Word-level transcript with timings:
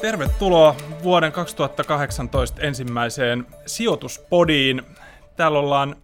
Tervetuloa 0.00 0.74
vuoden 1.02 1.32
2018 1.32 2.60
ensimmäiseen 2.60 3.46
sijoituspodiin. 3.66 4.82
Täällä 5.36 5.58
ollaan 5.58 5.96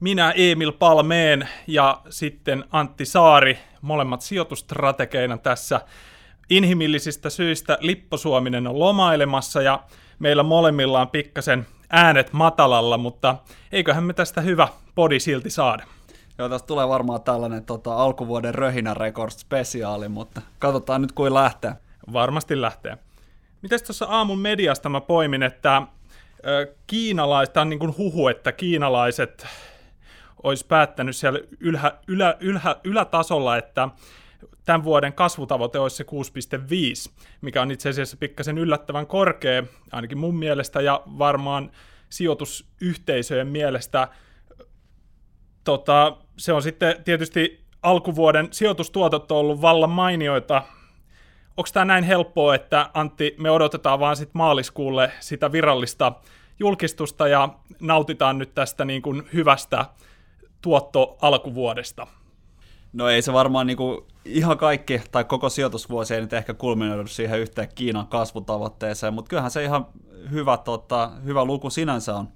minä 0.00 0.32
Emil 0.36 0.72
Palmeen 0.72 1.48
ja 1.66 2.00
sitten 2.10 2.64
Antti 2.72 3.04
Saari, 3.04 3.58
molemmat 3.80 4.20
sijoitustrategeina 4.20 5.38
tässä. 5.38 5.80
Inhimillisistä 6.50 7.30
syistä 7.30 7.78
Lippo 7.80 8.16
Suominen 8.16 8.66
on 8.66 8.78
lomailemassa 8.78 9.62
ja 9.62 9.82
meillä 10.18 10.42
molemmilla 10.42 11.00
on 11.00 11.08
pikkasen 11.08 11.66
äänet 11.90 12.32
matalalla, 12.32 12.98
mutta 12.98 13.36
eiköhän 13.72 14.04
me 14.04 14.12
tästä 14.12 14.40
hyvä 14.40 14.68
podi 14.94 15.20
silti 15.20 15.50
saada. 15.50 15.95
Joo, 16.38 16.48
tästä 16.48 16.66
tulee 16.66 16.88
varmaan 16.88 17.22
tällainen 17.22 17.64
tota, 17.64 17.94
alkuvuoden 17.96 18.54
Röhinä 18.54 18.94
Records 18.94 19.40
spesiaali, 19.40 20.08
mutta 20.08 20.42
katsotaan 20.58 21.02
nyt 21.02 21.12
kuin 21.12 21.34
lähtee. 21.34 21.72
Varmasti 22.12 22.60
lähtee. 22.60 22.98
Mites 23.62 23.82
tuossa 23.82 24.06
aamun 24.06 24.38
mediasta 24.38 24.88
mä 24.88 25.00
poimin, 25.00 25.42
että 25.42 25.82
kiinalaiset, 26.86 27.52
tämä 27.52 27.62
on 27.62 27.68
niin 27.68 27.78
kuin 27.78 27.96
huhu, 27.98 28.28
että 28.28 28.52
kiinalaiset 28.52 29.46
olisi 30.42 30.66
päättänyt 30.66 31.16
siellä 31.16 31.38
ylhä, 31.60 31.92
ylä, 32.08 32.36
ylhä, 32.40 32.76
ylätasolla, 32.84 33.56
että 33.56 33.88
tämän 34.64 34.84
vuoden 34.84 35.12
kasvutavoite 35.12 35.78
olisi 35.78 35.96
se 35.96 36.04
6,5, 37.08 37.12
mikä 37.40 37.62
on 37.62 37.70
itse 37.70 37.88
asiassa 37.88 38.16
pikkasen 38.16 38.58
yllättävän 38.58 39.06
korkea, 39.06 39.62
ainakin 39.92 40.18
mun 40.18 40.36
mielestä, 40.36 40.80
ja 40.80 41.02
varmaan 41.06 41.70
sijoitusyhteisöjen 42.10 43.48
mielestä. 43.48 44.08
Tota, 45.64 46.16
se 46.36 46.52
on 46.52 46.62
sitten 46.62 47.02
tietysti 47.04 47.64
alkuvuoden 47.82 48.48
sijoitustuotot 48.50 49.32
on 49.32 49.38
ollut 49.38 49.62
vallan 49.62 49.90
mainioita. 49.90 50.62
Onko 51.56 51.68
tämä 51.72 51.84
näin 51.84 52.04
helppoa, 52.04 52.54
että 52.54 52.90
Antti, 52.94 53.34
me 53.38 53.50
odotetaan 53.50 54.00
vaan 54.00 54.16
sitten 54.16 54.38
maaliskuulle 54.38 55.12
sitä 55.20 55.52
virallista 55.52 56.12
julkistusta 56.58 57.28
ja 57.28 57.48
nautitaan 57.80 58.38
nyt 58.38 58.54
tästä 58.54 58.84
niin 58.84 59.02
kuin 59.02 59.28
hyvästä 59.32 59.86
tuotto 60.62 61.18
alkuvuodesta? 61.22 62.06
No 62.92 63.08
ei 63.08 63.22
se 63.22 63.32
varmaan 63.32 63.66
niinku 63.66 64.06
ihan 64.24 64.58
kaikki, 64.58 65.00
tai 65.10 65.24
koko 65.24 65.48
sijoitusvuosi 65.48 66.14
ei 66.14 66.20
nyt 66.20 66.32
ehkä 66.32 66.54
kulminoidu 66.54 67.06
siihen 67.06 67.40
yhteen 67.40 67.68
Kiinan 67.74 68.06
kasvutavoitteeseen, 68.06 69.14
mutta 69.14 69.28
kyllähän 69.28 69.50
se 69.50 69.64
ihan 69.64 69.86
hyvä, 70.30 70.56
tota, 70.56 71.10
hyvä 71.24 71.44
luku 71.44 71.70
sinänsä 71.70 72.14
on. 72.14 72.28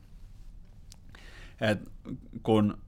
Et 1.60 1.78
kun 2.42 2.78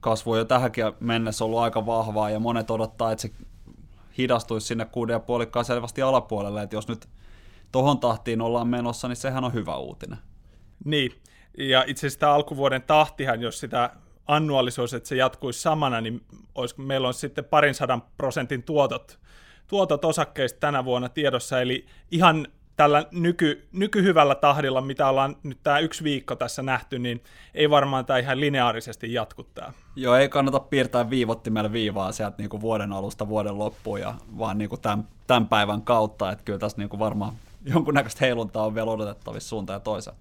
kasvu 0.00 0.32
on 0.32 0.38
jo 0.38 0.44
tähänkin 0.44 0.84
mennessä 1.00 1.44
ollut 1.44 1.58
aika 1.58 1.86
vahvaa, 1.86 2.30
ja 2.30 2.40
monet 2.40 2.70
odottaa, 2.70 3.12
että 3.12 3.22
se 3.22 3.30
hidastuisi 4.18 4.66
sinne 4.66 4.84
kuuden 4.84 5.14
ja 5.14 5.20
puolikkaan 5.20 5.64
selvästi 5.64 6.02
alapuolelle, 6.02 6.62
että 6.62 6.76
jos 6.76 6.88
nyt 6.88 7.08
tohon 7.72 7.98
tahtiin 7.98 8.40
ollaan 8.40 8.68
menossa, 8.68 9.08
niin 9.08 9.16
sehän 9.16 9.44
on 9.44 9.54
hyvä 9.54 9.76
uutinen. 9.76 10.18
Niin, 10.84 11.12
ja 11.58 11.84
itse 11.86 12.00
asiassa 12.00 12.20
tämä 12.20 12.34
alkuvuoden 12.34 12.82
tahtihan, 12.82 13.40
jos 13.40 13.60
sitä 13.60 13.90
annuaalisoisi, 14.26 14.96
että 14.96 15.08
se 15.08 15.16
jatkuisi 15.16 15.62
samana, 15.62 16.00
niin 16.00 16.22
olisi, 16.54 16.80
meillä 16.80 17.08
on 17.08 17.14
sitten 17.14 17.44
parin 17.44 17.74
sadan 17.74 18.02
prosentin 18.16 18.62
tuotot, 18.62 19.18
tuotot 19.66 20.04
osakkeista 20.04 20.60
tänä 20.60 20.84
vuonna 20.84 21.08
tiedossa, 21.08 21.60
eli 21.60 21.86
ihan 22.10 22.46
tällä 22.80 23.04
nyky, 23.10 23.68
nykyhyvällä 23.72 24.34
tahdilla, 24.34 24.80
mitä 24.80 25.08
ollaan 25.08 25.36
nyt 25.42 25.58
tämä 25.62 25.78
yksi 25.78 26.04
viikko 26.04 26.36
tässä 26.36 26.62
nähty, 26.62 26.98
niin 26.98 27.22
ei 27.54 27.70
varmaan 27.70 28.06
tämä 28.06 28.18
ihan 28.18 28.40
lineaarisesti 28.40 29.12
jatku 29.12 29.42
tämä. 29.42 29.72
Joo, 29.96 30.16
ei 30.16 30.28
kannata 30.28 30.60
piirtää 30.60 31.10
viivottimella 31.10 31.72
viivaa 31.72 32.12
sieltä 32.12 32.34
niinku 32.38 32.60
vuoden 32.60 32.92
alusta 32.92 33.28
vuoden 33.28 33.58
loppuun, 33.58 34.00
ja 34.00 34.14
vaan 34.38 34.58
niinku 34.58 34.76
tämän, 34.76 35.08
tämän 35.26 35.48
päivän 35.48 35.82
kautta, 35.82 36.32
että 36.32 36.44
kyllä 36.44 36.58
tässä 36.58 36.78
niinku 36.78 36.98
varmaan 36.98 37.32
jonkunnäköistä 37.64 38.24
heiluntaa 38.24 38.66
on 38.66 38.74
vielä 38.74 38.90
odotettavissa 38.90 39.48
suuntaan 39.48 39.74
ja 39.74 39.80
toiseen. 39.80 40.16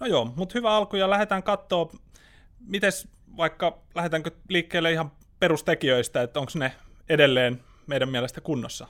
No 0.00 0.06
joo, 0.06 0.32
mutta 0.36 0.52
hyvä 0.54 0.76
alku 0.76 0.96
ja 0.96 1.10
lähdetään 1.10 1.42
katsoa, 1.42 1.92
miten 2.66 2.92
vaikka 3.36 3.78
lähdetäänkö 3.94 4.30
liikkeelle 4.48 4.92
ihan 4.92 5.12
perustekijöistä, 5.40 6.22
että 6.22 6.40
onko 6.40 6.52
ne 6.54 6.72
edelleen 7.08 7.60
meidän 7.86 8.08
mielestä 8.08 8.40
kunnossa? 8.40 8.86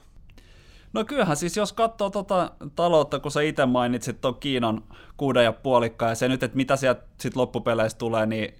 No 0.93 1.05
kyllähän 1.05 1.37
siis 1.37 1.57
jos 1.57 1.73
katsoo 1.73 2.09
tuota 2.09 2.51
taloutta, 2.75 3.19
kun 3.19 3.31
sä 3.31 3.41
itse 3.41 3.65
mainitsit 3.65 4.21
tuon 4.21 4.39
Kiinan 4.39 4.83
kuuden 5.17 5.43
ja 5.43 5.53
puolikka 5.53 6.09
ja 6.09 6.15
se 6.15 6.27
nyt, 6.27 6.43
että 6.43 6.57
mitä 6.57 6.75
sieltä 6.75 7.03
sit 7.19 7.35
loppupeleissä 7.35 7.97
tulee, 7.97 8.25
niin 8.25 8.53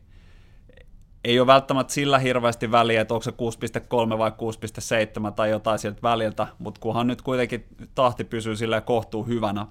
ei 1.23 1.39
ole 1.39 1.47
välttämättä 1.47 1.93
sillä 1.93 2.19
hirveästi 2.19 2.71
väliä, 2.71 3.01
että 3.01 3.13
onko 3.13 3.23
se 3.23 3.31
6.3 3.31 4.17
vai 4.17 4.29
6.7 4.29 5.31
tai 5.31 5.49
jotain 5.49 5.79
sieltä 5.79 6.01
väliltä, 6.01 6.47
mutta 6.59 6.79
kunhan 6.81 7.07
nyt 7.07 7.21
kuitenkin 7.21 7.65
tahti 7.95 8.23
pysyy 8.23 8.55
sillä 8.55 8.81
kohtuu 8.81 9.23
hyvänä. 9.23 9.67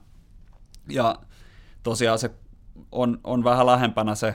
Ja 0.89 1.17
tosiaan 1.83 2.19
se 2.19 2.31
on, 2.93 3.21
on 3.25 3.45
vähän 3.45 3.67
lähempänä 3.67 4.15
se 4.15 4.35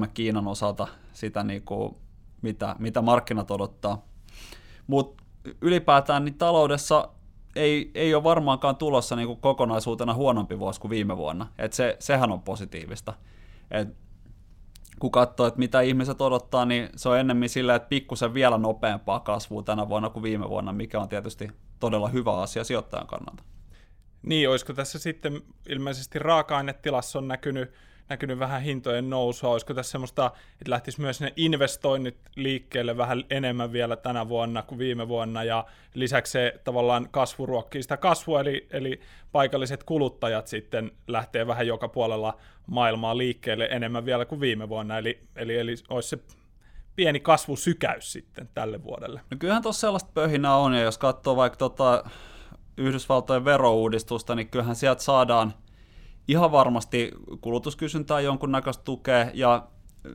6.3 0.00 0.08
Kiinan 0.14 0.48
osalta 0.48 0.88
sitä, 1.12 1.42
niin 1.42 1.62
kuin, 1.62 1.96
mitä, 2.42 2.76
mitä 2.78 3.02
markkinat 3.02 3.50
odottaa. 3.50 4.04
Mutta 4.86 5.24
ylipäätään 5.60 6.24
niin 6.24 6.38
taloudessa 6.38 7.08
ei, 7.56 7.90
ei 7.94 8.14
ole 8.14 8.24
varmaankaan 8.24 8.76
tulossa 8.76 9.16
niin 9.16 9.26
kuin 9.26 9.40
kokonaisuutena 9.40 10.14
huonompi 10.14 10.58
vuosi 10.58 10.80
kuin 10.80 10.90
viime 10.90 11.16
vuonna. 11.16 11.46
Et 11.58 11.72
se, 11.72 11.96
sehän 11.98 12.32
on 12.32 12.42
positiivista. 12.42 13.14
Et 13.70 13.88
kun 14.98 15.10
katsoo, 15.10 15.46
että 15.46 15.58
mitä 15.58 15.80
ihmiset 15.80 16.20
odottaa, 16.20 16.64
niin 16.64 16.88
se 16.96 17.08
on 17.08 17.18
ennemmin 17.18 17.48
sillä, 17.48 17.74
että 17.74 17.88
pikkusen 17.88 18.34
vielä 18.34 18.58
nopeampaa 18.58 19.20
kasvua 19.20 19.62
tänä 19.62 19.88
vuonna 19.88 20.10
kuin 20.10 20.22
viime 20.22 20.48
vuonna, 20.48 20.72
mikä 20.72 21.00
on 21.00 21.08
tietysti 21.08 21.50
todella 21.80 22.08
hyvä 22.08 22.40
asia 22.40 22.64
sijoittajan 22.64 23.06
kannalta. 23.06 23.42
Niin, 24.22 24.50
olisiko 24.50 24.72
tässä 24.72 24.98
sitten 24.98 25.42
ilmeisesti 25.68 26.18
raaka-ainetilassa 26.18 27.18
on 27.18 27.28
näkynyt, 27.28 27.72
näkynyt 28.08 28.38
vähän 28.38 28.62
hintojen 28.62 29.10
nousua, 29.10 29.50
olisiko 29.50 29.74
tässä 29.74 29.92
semmoista, 29.92 30.30
että 30.52 30.70
lähtisi 30.70 31.00
myös 31.00 31.20
ne 31.20 31.32
investoinnit 31.36 32.16
liikkeelle 32.36 32.96
vähän 32.96 33.24
enemmän 33.30 33.72
vielä 33.72 33.96
tänä 33.96 34.28
vuonna 34.28 34.62
kuin 34.62 34.78
viime 34.78 35.08
vuonna, 35.08 35.44
ja 35.44 35.64
lisäksi 35.94 36.32
se 36.32 36.60
tavallaan 36.64 37.08
kasvu 37.10 37.46
ruokkii 37.46 37.82
sitä 37.82 37.96
kasvua, 37.96 38.40
eli, 38.40 38.66
eli 38.70 39.00
paikalliset 39.32 39.84
kuluttajat 39.84 40.46
sitten 40.46 40.90
lähtee 41.08 41.46
vähän 41.46 41.66
joka 41.66 41.88
puolella 41.88 42.36
maailmaa 42.66 43.18
liikkeelle 43.18 43.68
enemmän 43.70 44.04
vielä 44.04 44.24
kuin 44.24 44.40
viime 44.40 44.68
vuonna, 44.68 44.98
eli, 44.98 45.20
eli, 45.36 45.58
eli 45.58 45.74
olisi 45.88 46.08
se 46.08 46.18
pieni 46.96 47.20
kasvusykäys 47.20 48.12
sitten 48.12 48.48
tälle 48.54 48.84
vuodelle. 48.84 49.20
No 49.30 49.36
kyllähän 49.38 49.62
tuossa 49.62 49.80
sellaista 49.80 50.10
pöhinää 50.14 50.56
on, 50.56 50.74
ja 50.74 50.82
jos 50.82 50.98
katsoo 50.98 51.36
vaikka 51.36 51.56
tota 51.56 52.04
Yhdysvaltojen 52.76 53.44
verouudistusta, 53.44 54.34
niin 54.34 54.48
kyllähän 54.48 54.76
sieltä 54.76 55.02
saadaan 55.02 55.54
ihan 56.28 56.52
varmasti 56.52 57.10
kulutuskysyntää 57.40 58.20
jonkunnäköistä 58.20 58.84
tukea, 58.84 59.30
ja 59.34 59.66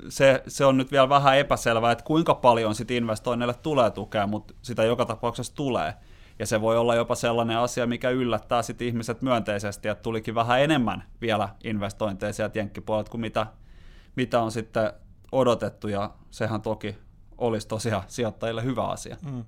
se, 0.09 0.43
se 0.47 0.65
on 0.65 0.77
nyt 0.77 0.91
vielä 0.91 1.09
vähän 1.09 1.37
epäselvää, 1.37 1.91
että 1.91 2.03
kuinka 2.03 2.35
paljon 2.35 2.75
sit 2.75 2.91
investoinneille 2.91 3.53
tulee 3.53 3.91
tukea, 3.91 4.27
mutta 4.27 4.53
sitä 4.61 4.83
joka 4.83 5.05
tapauksessa 5.05 5.55
tulee. 5.55 5.93
Ja 6.39 6.45
se 6.45 6.61
voi 6.61 6.77
olla 6.77 6.95
jopa 6.95 7.15
sellainen 7.15 7.57
asia, 7.57 7.87
mikä 7.87 8.09
yllättää 8.09 8.61
sit 8.61 8.81
ihmiset 8.81 9.21
myönteisesti, 9.21 9.87
että 9.87 10.01
tulikin 10.01 10.35
vähän 10.35 10.61
enemmän 10.61 11.03
vielä 11.21 11.49
investointeja 11.63 12.33
sieltä 12.33 12.59
jenkkipuolelta 12.59 13.11
kuin 13.11 13.21
mitä, 13.21 13.47
mitä 14.15 14.41
on 14.41 14.51
sitten 14.51 14.93
odotettu, 15.31 15.87
ja 15.87 16.09
sehän 16.31 16.61
toki 16.61 16.95
olisi 17.37 17.67
tosiaan 17.67 18.03
sijoittajille 18.07 18.63
hyvä 18.63 18.87
asia. 18.87 19.17
Mm 19.21 19.43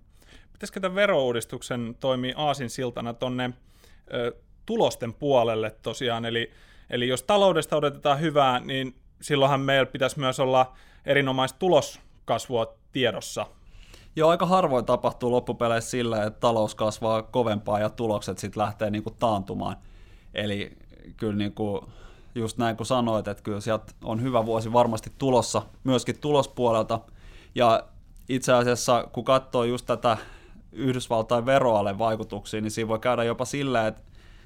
pitäisikö 0.61 0.79
tämän 0.79 0.95
verouudistuksen 0.95 1.95
toimii 1.99 2.33
aasin 2.37 2.69
siltana 2.69 3.13
tuonne 3.13 3.53
tulosten 4.65 5.13
puolelle 5.13 5.75
tosiaan, 5.81 6.25
eli, 6.25 6.51
eli 6.89 7.07
jos 7.07 7.23
taloudesta 7.23 7.77
odotetaan 7.77 8.19
hyvää, 8.19 8.59
niin 8.59 8.95
silloinhan 9.21 9.61
meillä 9.61 9.85
pitäisi 9.85 10.19
myös 10.19 10.39
olla 10.39 10.73
erinomaista 11.05 11.59
tuloskasvua 11.59 12.73
tiedossa. 12.91 13.45
Joo, 14.15 14.29
aika 14.29 14.45
harvoin 14.45 14.85
tapahtuu 14.85 15.31
loppupeleissä 15.31 15.89
sillä, 15.89 16.23
että 16.23 16.39
talous 16.39 16.75
kasvaa 16.75 17.21
kovempaa 17.21 17.79
ja 17.79 17.89
tulokset 17.89 18.37
sitten 18.37 18.61
lähtee 18.61 18.89
niinku 18.89 19.11
taantumaan. 19.11 19.77
Eli 20.33 20.77
kyllä 21.17 21.35
niinku, 21.35 21.89
just 22.35 22.57
näin 22.57 22.77
kuin 22.77 22.87
sanoit, 22.87 23.27
että 23.27 23.43
kyllä 23.43 23.59
sieltä 23.61 23.93
on 24.03 24.21
hyvä 24.21 24.45
vuosi 24.45 24.73
varmasti 24.73 25.11
tulossa 25.17 25.61
myöskin 25.83 26.19
tulospuolelta. 26.19 26.99
Ja 27.55 27.83
itse 28.29 28.53
asiassa 28.53 29.07
kun 29.11 29.23
katsoo 29.23 29.63
just 29.63 29.85
tätä 29.85 30.17
Yhdysvaltain 30.71 31.45
veroalen 31.45 31.99
vaikutuksiin, 31.99 32.63
niin 32.63 32.71
siinä 32.71 32.87
voi 32.87 32.99
käydä 32.99 33.23
jopa 33.23 33.45
sillä, 33.45 33.87
että 33.87 34.01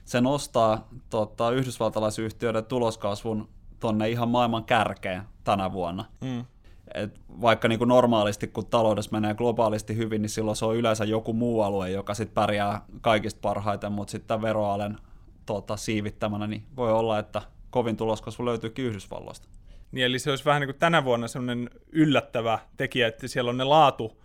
se 0.06 0.22
nostaa 0.22 0.88
tota, 1.10 1.52
yhdysvaltalaisyhtiöiden 1.52 2.66
tuloskasvun 2.66 3.50
tonne 3.80 4.10
ihan 4.10 4.30
maailman 4.30 4.66
kärkeen 4.66 5.24
tänä 5.44 5.72
vuonna. 5.72 6.06
Mm. 6.22 6.46
Et 6.94 7.20
vaikka 7.42 7.68
niin 7.68 7.80
kuin 7.80 7.88
normaalisti, 7.88 8.48
kun 8.48 8.66
taloudessa 8.66 9.12
menee 9.12 9.34
globaalisti 9.34 9.98
hyvin, 9.98 10.22
niin 10.22 10.30
silloin 10.30 10.58
se 10.58 10.66
on 10.66 10.76
yleensä 10.76 11.06
joku 11.06 11.34
muu 11.34 11.62
alue, 11.62 11.90
joka 11.90 12.14
sitten 12.14 12.34
pärjää 12.34 12.82
kaikista 13.02 13.40
parhaiten, 13.42 13.92
mutta 13.92 14.12
sitten 14.12 14.42
veroalen 14.42 14.98
tota, 15.46 15.78
siivittämänä, 15.78 16.48
niin 16.48 16.64
voi 16.76 16.92
olla, 16.92 17.20
että 17.20 17.42
kovin 17.70 17.98
tuloskasvu 17.98 18.46
löytyykin 18.46 18.86
Yhdysvalloista. 18.86 19.48
Niin, 19.92 20.06
eli 20.06 20.20
se 20.20 20.30
olisi 20.30 20.46
vähän 20.46 20.62
niin 20.62 20.68
kuin 20.68 20.80
tänä 20.80 21.04
vuonna 21.04 21.28
sellainen 21.28 21.70
yllättävä 21.92 22.60
tekijä, 22.78 23.08
että 23.08 23.28
siellä 23.28 23.50
on 23.50 23.58
ne 23.58 23.64
laatu, 23.64 24.22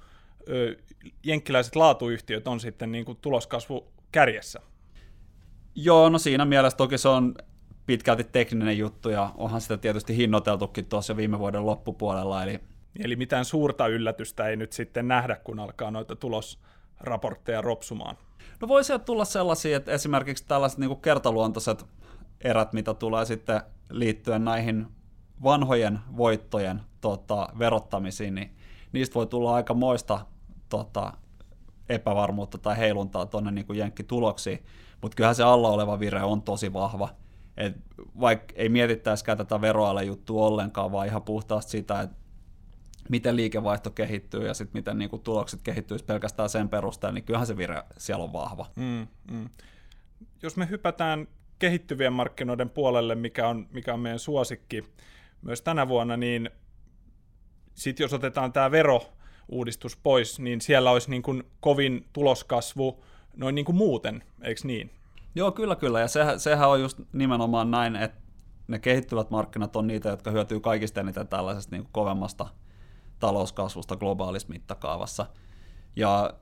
jenkkiläiset 1.24 1.76
laatuyhtiöt 1.76 2.48
on 2.48 2.60
sitten 2.60 2.92
niin 2.92 3.04
kuin 3.04 3.18
tuloskasvu 3.20 3.86
kärjessä. 4.12 4.60
Joo, 5.74 6.08
no 6.08 6.18
siinä 6.18 6.44
mielessä 6.44 6.76
toki 6.76 6.98
se 6.98 7.08
on 7.08 7.34
pitkälti 7.86 8.24
tekninen 8.24 8.78
juttu 8.78 9.08
ja 9.08 9.30
onhan 9.36 9.60
sitä 9.60 9.76
tietysti 9.76 10.16
hinnoiteltukin 10.16 10.86
tuossa 10.86 11.16
viime 11.16 11.38
vuoden 11.38 11.66
loppupuolella. 11.66 12.42
Eli... 12.42 12.60
eli 12.98 13.16
mitään 13.16 13.44
suurta 13.44 13.86
yllätystä 13.86 14.48
ei 14.48 14.56
nyt 14.56 14.72
sitten 14.72 15.08
nähdä, 15.08 15.36
kun 15.36 15.60
alkaa 15.60 15.90
noita 15.90 16.16
tulosraportteja 16.16 17.60
ropsumaan. 17.60 18.16
No 18.60 18.68
voi 18.68 18.84
sieltä 18.84 19.04
tulla 19.04 19.24
sellaisia, 19.24 19.76
että 19.76 19.92
esimerkiksi 19.92 20.44
tällaiset 20.48 20.78
niin 20.78 20.88
kuin 20.88 21.00
kertaluontoiset 21.00 21.86
erät, 22.40 22.72
mitä 22.72 22.94
tulee 22.94 23.24
sitten 23.24 23.60
liittyen 23.90 24.44
näihin 24.44 24.86
vanhojen 25.42 25.98
voittojen 26.16 26.80
tota, 27.00 27.48
verottamisiin, 27.58 28.34
niin 28.34 28.56
niistä 28.92 29.14
voi 29.14 29.26
tulla 29.26 29.54
aika 29.54 29.74
moista 29.74 30.26
tota, 30.68 31.12
epävarmuutta 31.88 32.58
tai 32.58 32.78
heiluntaa 32.78 33.26
tuonne 33.26 33.50
niin 33.50 33.66
jenkkituloksiin, 33.74 34.64
mutta 35.02 35.16
kyllähän 35.16 35.34
se 35.34 35.42
alla 35.42 35.68
oleva 35.68 36.00
vire 36.00 36.22
on 36.22 36.42
tosi 36.42 36.72
vahva. 36.72 37.08
Et 37.56 37.74
vaikka 38.20 38.54
ei 38.56 38.68
mietittäisikään 38.68 39.38
tätä 39.38 39.60
veroale 39.60 40.04
juttua 40.04 40.46
ollenkaan, 40.46 40.92
vaan 40.92 41.06
ihan 41.06 41.22
puhtaasti 41.22 41.70
sitä, 41.70 42.00
että 42.00 42.16
miten 43.08 43.36
liikevaihto 43.36 43.90
kehittyy 43.90 44.46
ja 44.46 44.54
sitten 44.54 44.78
miten 44.78 44.98
niin 44.98 45.10
kuin, 45.10 45.22
tulokset 45.22 45.62
kehittyy 45.62 45.98
pelkästään 46.06 46.48
sen 46.48 46.68
perusteella, 46.68 47.14
niin 47.14 47.24
kyllähän 47.24 47.46
se 47.46 47.56
vire 47.56 47.82
siellä 47.98 48.24
on 48.24 48.32
vahva. 48.32 48.66
Mm, 48.76 49.06
mm. 49.30 49.48
Jos 50.42 50.56
me 50.56 50.68
hypätään 50.70 51.28
kehittyvien 51.58 52.12
markkinoiden 52.12 52.70
puolelle, 52.70 53.14
mikä 53.14 53.48
on, 53.48 53.66
mikä 53.70 53.94
on 53.94 54.00
meidän 54.00 54.18
suosikki 54.18 54.84
myös 55.42 55.62
tänä 55.62 55.88
vuonna, 55.88 56.16
niin 56.16 56.50
sitten 57.74 58.04
jos 58.04 58.12
otetaan 58.12 58.52
tämä 58.52 58.70
verouudistus 58.70 59.96
pois, 59.96 60.38
niin 60.38 60.60
siellä 60.60 60.90
olisi 60.90 61.10
niin 61.10 61.22
kuin 61.22 61.42
kovin 61.60 62.08
tuloskasvu 62.12 63.04
noin 63.36 63.54
niin 63.54 63.64
kuin 63.64 63.76
muuten, 63.76 64.24
eikö 64.42 64.60
niin? 64.64 64.90
Joo, 65.34 65.52
kyllä, 65.52 65.76
kyllä. 65.76 66.00
Ja 66.00 66.08
sehän, 66.08 66.40
sehän 66.40 66.68
on 66.68 66.80
just 66.80 66.98
nimenomaan 67.12 67.70
näin, 67.70 67.96
että 67.96 68.20
ne 68.68 68.78
kehittyvät 68.78 69.30
markkinat 69.30 69.76
on 69.76 69.86
niitä, 69.86 70.08
jotka 70.08 70.30
hyötyy 70.30 70.60
kaikista 70.60 71.00
eniten 71.00 71.28
tällaisesta 71.28 71.76
niin 71.76 71.82
kuin 71.82 71.92
kovemmasta 71.92 72.46
talouskasvusta 73.18 73.96
globaalissa 73.96 74.48
mittakaavassa. 74.48 75.26
Ja 75.96 76.34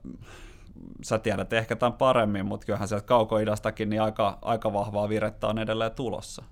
sä 1.03 1.19
tiedät 1.19 1.53
ehkä 1.53 1.75
tämän 1.75 1.93
paremmin, 1.93 2.45
mutta 2.45 2.65
kyllähän 2.65 2.87
sieltä 2.87 3.05
kaukoidastakin 3.05 3.89
niin 3.89 4.01
aika, 4.01 4.39
aika 4.41 4.73
vahvaa 4.73 5.09
virettä 5.09 5.47
on 5.47 5.59
edelleen 5.59 5.91
tulossa. 5.91 6.43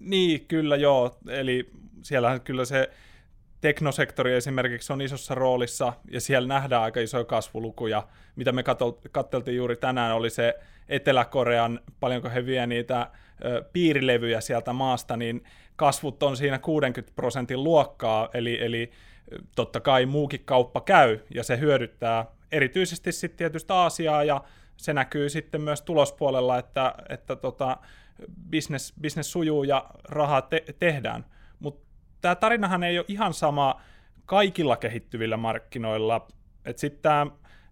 Niin, 0.00 0.46
kyllä 0.46 0.76
joo. 0.76 1.18
Eli 1.28 1.70
siellähän 2.02 2.40
kyllä 2.40 2.64
se 2.64 2.90
teknosektori 3.66 4.34
esimerkiksi 4.34 4.92
on 4.92 5.02
isossa 5.02 5.34
roolissa, 5.34 5.92
ja 6.10 6.20
siellä 6.20 6.48
nähdään 6.48 6.82
aika 6.82 7.00
isoja 7.00 7.24
kasvulukuja. 7.24 8.08
Mitä 8.36 8.52
me 8.52 8.64
katseltiin 9.12 9.56
juuri 9.56 9.76
tänään, 9.76 10.14
oli 10.14 10.30
se 10.30 10.54
Etelä-Korean, 10.88 11.80
paljonko 12.00 12.30
he 12.30 12.46
vie 12.46 12.66
niitä 12.66 13.10
piirilevyjä 13.72 14.40
sieltä 14.40 14.72
maasta, 14.72 15.16
niin 15.16 15.44
kasvut 15.76 16.22
on 16.22 16.36
siinä 16.36 16.58
60 16.58 17.16
prosentin 17.16 17.64
luokkaa, 17.64 18.28
eli, 18.34 18.64
eli 18.64 18.90
totta 19.56 19.80
kai 19.80 20.06
muukin 20.06 20.42
kauppa 20.44 20.80
käy, 20.80 21.18
ja 21.34 21.44
se 21.44 21.58
hyödyttää 21.58 22.26
erityisesti 22.52 23.12
sitten 23.12 23.38
tietysti 23.38 23.72
Aasiaa, 23.72 24.24
ja 24.24 24.44
se 24.76 24.92
näkyy 24.92 25.28
sitten 25.28 25.60
myös 25.60 25.82
tulospuolella, 25.82 26.58
että, 26.58 26.94
että 27.08 27.36
tota, 27.36 27.76
business, 28.50 28.94
business 29.02 29.32
sujuu 29.32 29.64
ja 29.64 29.86
rahaa 30.04 30.42
te- 30.42 30.64
tehdään. 30.78 31.24
Tämä 32.20 32.34
tarinahan 32.34 32.82
ei 32.82 32.98
ole 32.98 33.06
ihan 33.08 33.34
sama 33.34 33.80
kaikilla 34.26 34.76
kehittyvillä 34.76 35.36
markkinoilla. 35.36 36.26
Että 36.64 36.80
sitten 36.80 37.02
tämä 37.02 37.26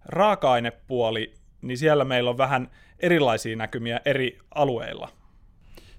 raaka-ainepuoli, 0.04 1.34
niin 1.62 1.78
siellä 1.78 2.04
meillä 2.04 2.30
on 2.30 2.38
vähän 2.38 2.70
erilaisia 3.00 3.56
näkymiä 3.56 4.00
eri 4.04 4.38
alueilla. 4.54 5.08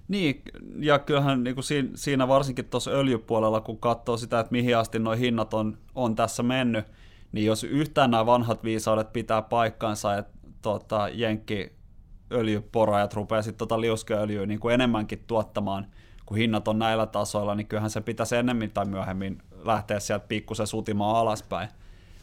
Niin, 0.08 0.42
ja 0.78 0.98
kyllähän 0.98 1.44
niin 1.44 1.54
kuin 1.54 1.64
siinä 1.94 2.28
varsinkin 2.28 2.64
tuossa 2.64 2.90
öljypuolella, 2.90 3.60
kun 3.60 3.78
katsoo 3.78 4.16
sitä, 4.16 4.40
että 4.40 4.52
mihin 4.52 4.76
asti 4.76 4.98
nuo 4.98 5.12
hinnat 5.12 5.54
on, 5.54 5.78
on 5.94 6.14
tässä 6.14 6.42
mennyt, 6.42 6.84
niin 7.32 7.46
jos 7.46 7.64
yhtään 7.64 8.10
nämä 8.10 8.26
vanhat 8.26 8.64
viisaudet 8.64 9.12
pitää 9.12 9.42
paikkansa, 9.42 10.18
että 10.18 10.38
tota, 10.62 11.08
jenkki 11.12 11.72
öljyporaajat 12.32 13.14
rupeaa 13.14 13.42
sitten 13.42 13.58
tota 13.58 13.80
liuskeöljyä 13.80 14.46
niin 14.46 14.60
kuin 14.60 14.74
enemmänkin 14.74 15.24
tuottamaan, 15.26 15.86
kun 16.26 16.36
hinnat 16.36 16.68
on 16.68 16.78
näillä 16.78 17.06
tasoilla, 17.06 17.54
niin 17.54 17.66
kyllähän 17.66 17.90
se 17.90 18.00
pitäisi 18.00 18.36
enemmän 18.36 18.70
tai 18.70 18.84
myöhemmin 18.84 19.42
lähteä 19.64 20.00
sieltä 20.00 20.26
pikkusen 20.28 20.66
sutimaan 20.66 21.16
alaspäin. 21.16 21.68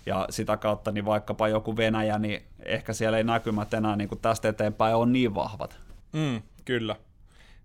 Ja 0.06 0.28
sitä 0.30 0.58
kautta 0.58 0.92
niin 0.92 1.06
vaikkapa 1.06 1.48
joku 1.48 1.78
Venäjä, 1.78 2.20
niin 2.20 2.44
ehkä 2.66 2.94
siellä 2.94 3.18
ei 3.18 3.24
näkymät 3.24 3.74
enää 3.74 3.96
niin 3.96 4.10
kuin 4.10 4.22
tästä 4.22 4.50
eteenpäin 4.50 4.96
on 4.96 5.14
niin 5.14 5.36
vahvat. 5.36 5.80
Mm, 6.14 6.42
kyllä. 6.66 6.96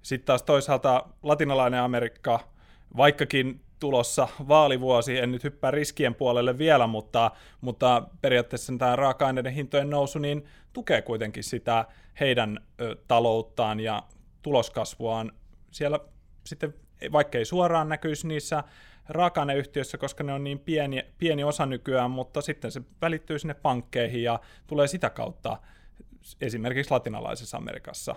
Sitten 0.02 0.26
taas 0.26 0.42
toisaalta 0.42 1.04
latinalainen 1.22 1.80
Amerikka, 1.80 2.40
vaikkakin 2.96 3.60
tulossa 3.80 4.28
vaalivuosi, 4.48 5.18
en 5.18 5.32
nyt 5.32 5.44
hyppää 5.44 5.70
riskien 5.70 6.14
puolelle 6.14 6.58
vielä, 6.58 6.86
mutta, 6.86 7.30
mutta 7.60 8.02
periaatteessa 8.20 8.72
tämä 8.78 8.96
raaka-aineiden 8.96 9.52
hintojen 9.52 9.90
nousu 9.90 10.18
niin 10.18 10.44
tukee 10.72 11.02
kuitenkin 11.02 11.44
sitä 11.44 11.84
heidän 12.20 12.58
ö, 12.80 12.96
talouttaan 13.08 13.80
ja 13.80 14.02
tuloskasvuaan. 14.42 15.32
Siellä 15.70 16.00
sitten, 16.48 16.74
vaikka 17.12 17.38
ei 17.38 17.44
suoraan 17.44 17.88
näkyisi 17.88 18.28
niissä 18.28 18.64
raaka-aineyhtiöissä, 19.08 19.98
koska 19.98 20.24
ne 20.24 20.32
on 20.32 20.44
niin 20.44 20.58
pieni, 20.58 21.04
pieni 21.18 21.44
osa 21.44 21.66
nykyään, 21.66 22.10
mutta 22.10 22.40
sitten 22.40 22.72
se 22.72 22.82
välittyy 23.02 23.38
sinne 23.38 23.54
pankkeihin 23.54 24.22
ja 24.22 24.40
tulee 24.66 24.86
sitä 24.86 25.10
kautta 25.10 25.56
esimerkiksi 26.40 26.90
latinalaisessa 26.90 27.56
Amerikassa 27.56 28.16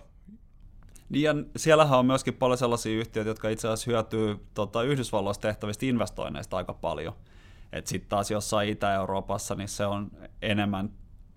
niin 1.12 1.24
ja 1.24 1.36
siellähän 1.57 2.00
on 2.00 2.06
myöskin 2.06 2.33
paljon 2.33 2.57
sellaisia 2.57 3.00
yhtiöitä, 3.00 3.30
jotka 3.30 3.50
itse 3.50 3.68
asiassa 3.68 3.92
hyötyy 3.92 4.45
tota, 4.54 4.83
Yhdysvalloissa 4.83 5.42
tehtävistä 5.42 5.86
investoinneista 5.86 6.57
aika 6.57 6.74
paljon. 6.74 7.13
Sitten 7.86 8.10
taas 8.10 8.31
jossain 8.31 8.69
Itä-Euroopassa, 8.69 9.56
niin 9.56 9.68
se 9.68 9.86
on 9.86 10.12
enemmän 10.42 10.89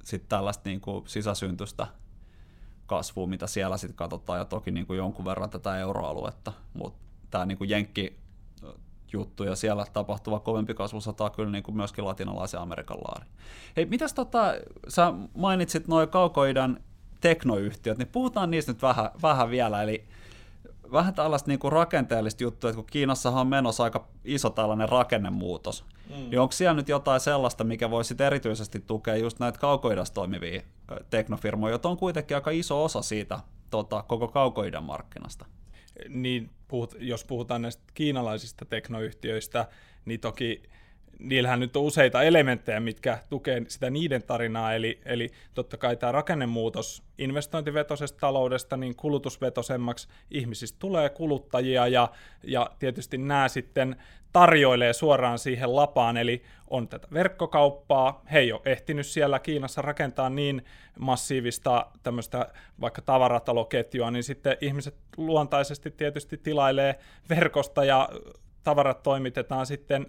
sit 0.05 0.29
tällaista 0.29 0.69
niin 0.69 0.81
kuin 0.81 1.09
sisäsyntystä 1.09 1.87
kasvua, 2.87 3.27
mitä 3.27 3.47
siellä 3.47 3.77
sitten 3.77 3.97
katsotaan, 3.97 4.39
ja 4.39 4.45
toki 4.45 4.71
niin 4.71 4.87
kuin 4.87 4.97
jonkun 4.97 5.25
verran 5.25 5.51
tätä 5.51 5.79
euroaluetta. 5.79 6.53
Mutta 6.75 6.99
tämä 7.31 7.47
niin 7.47 7.59
jenkki 7.69 8.17
juttu 9.13 9.45
ja 9.45 9.57
siellä 9.57 9.87
tapahtuva 9.93 10.41
kovempi 10.41 10.75
kasvu 10.75 11.01
sataa 11.01 11.31
kyllä 11.31 11.51
niin 11.51 11.65
kuin 11.65 11.77
myöskin 11.77 12.05
latinalaisen 12.05 12.61
Amerikan 12.61 12.99
laari. 12.99 13.27
Hei, 13.77 13.87
mitäs 13.87 14.13
tota, 14.13 14.55
sä 14.89 15.13
mainitsit 15.37 15.89
noin 15.89 16.09
kaukoidän 16.09 16.85
teknoyhtiöt, 17.21 17.99
niin 17.99 18.09
puhutaan 18.09 18.51
niistä 18.51 18.73
nyt 18.73 18.83
vähän, 18.83 19.11
vähän 19.23 19.51
vielä, 19.51 19.83
eli 19.83 20.05
vähän 20.93 21.15
tällaista 21.15 21.51
niin 21.51 21.59
kuin 21.59 21.73
rakenteellista 21.73 22.43
juttua, 22.43 22.71
että 22.71 22.77
kun 22.77 22.87
Kiinassahan 22.91 23.41
on 23.41 23.47
menossa 23.47 23.85
aika 23.85 24.09
iso 24.25 24.51
tällainen 24.51 24.89
rakennemuutos, 24.89 25.85
mm. 26.11 26.15
niin 26.15 26.41
onko 26.41 26.53
siellä 26.53 26.75
nyt 26.75 26.89
jotain 26.89 27.21
sellaista, 27.21 27.65
mikä 27.65 27.91
voisi 27.91 28.15
erityisesti 28.19 28.81
tukea 28.81 29.17
just 29.17 29.39
näitä 29.39 29.59
kaukoidas 29.59 30.11
toimivia 30.11 30.63
teknofirmoja, 31.11 31.73
joita 31.73 31.89
on 31.89 31.97
kuitenkin 31.97 32.37
aika 32.37 32.51
iso 32.51 32.85
osa 32.85 33.03
siitä 33.03 33.41
tota, 33.71 34.03
koko 34.03 34.29
kaukoidän 34.29 34.85
markkinasta? 34.85 35.47
Niin, 36.09 36.51
puhut, 36.69 36.97
jos 36.99 37.25
puhutaan 37.25 37.63
näistä 37.63 37.83
kiinalaisista 37.95 38.65
teknoyhtiöistä, 38.65 39.69
niin 40.05 40.21
toki 40.21 40.63
niillähän 41.19 41.61
nyt 41.61 41.77
on 41.77 41.83
useita 41.83 42.23
elementtejä, 42.23 42.81
mitkä 42.81 43.19
tukee 43.31 43.63
sitä 43.69 43.91
niiden 43.91 44.23
tarinaa, 44.23 44.75
eli, 44.75 45.01
eli 45.05 45.31
totta 45.55 45.77
kai 45.77 45.97
tämä 45.97 46.13
rakennemuutos 46.13 47.03
investointivetoisesta 47.19 48.19
taloudesta 48.21 48.77
niin 48.77 48.97
kulutusvetoisemmaksi 48.97 50.09
ihmisistä 50.31 50.79
tulee 50.79 51.09
kuluttajia 51.09 51.87
ja, 51.87 52.09
ja 52.43 52.71
tietysti 52.79 53.19
nämä 53.19 53.49
sitten 53.49 53.97
tarjoilee 54.33 54.93
suoraan 54.93 55.39
siihen 55.39 55.77
lapaan, 55.77 56.17
eli 56.17 56.43
on 56.71 56.89
tätä 56.89 57.09
verkkokauppaa, 57.13 58.23
he 58.33 58.39
ei 58.39 58.53
ole 58.53 58.61
ehtinyt 58.65 59.07
siellä 59.07 59.39
Kiinassa 59.39 59.83
rakentaa 59.83 60.31
niin 60.31 60.65
massiivista 60.99 61.87
tämmöistä 62.03 62.49
vaikka 62.81 63.03
tavarataloketjua, 63.03 64.11
niin 64.11 64.25
sitten 64.25 64.57
ihmiset 64.61 64.95
luontaisesti 65.17 65.91
tietysti 65.91 66.37
tilailee 66.37 66.99
verkosta 67.29 67.85
ja 67.85 68.09
tavarat 68.65 69.03
toimitetaan 69.03 69.67
sitten 69.67 70.07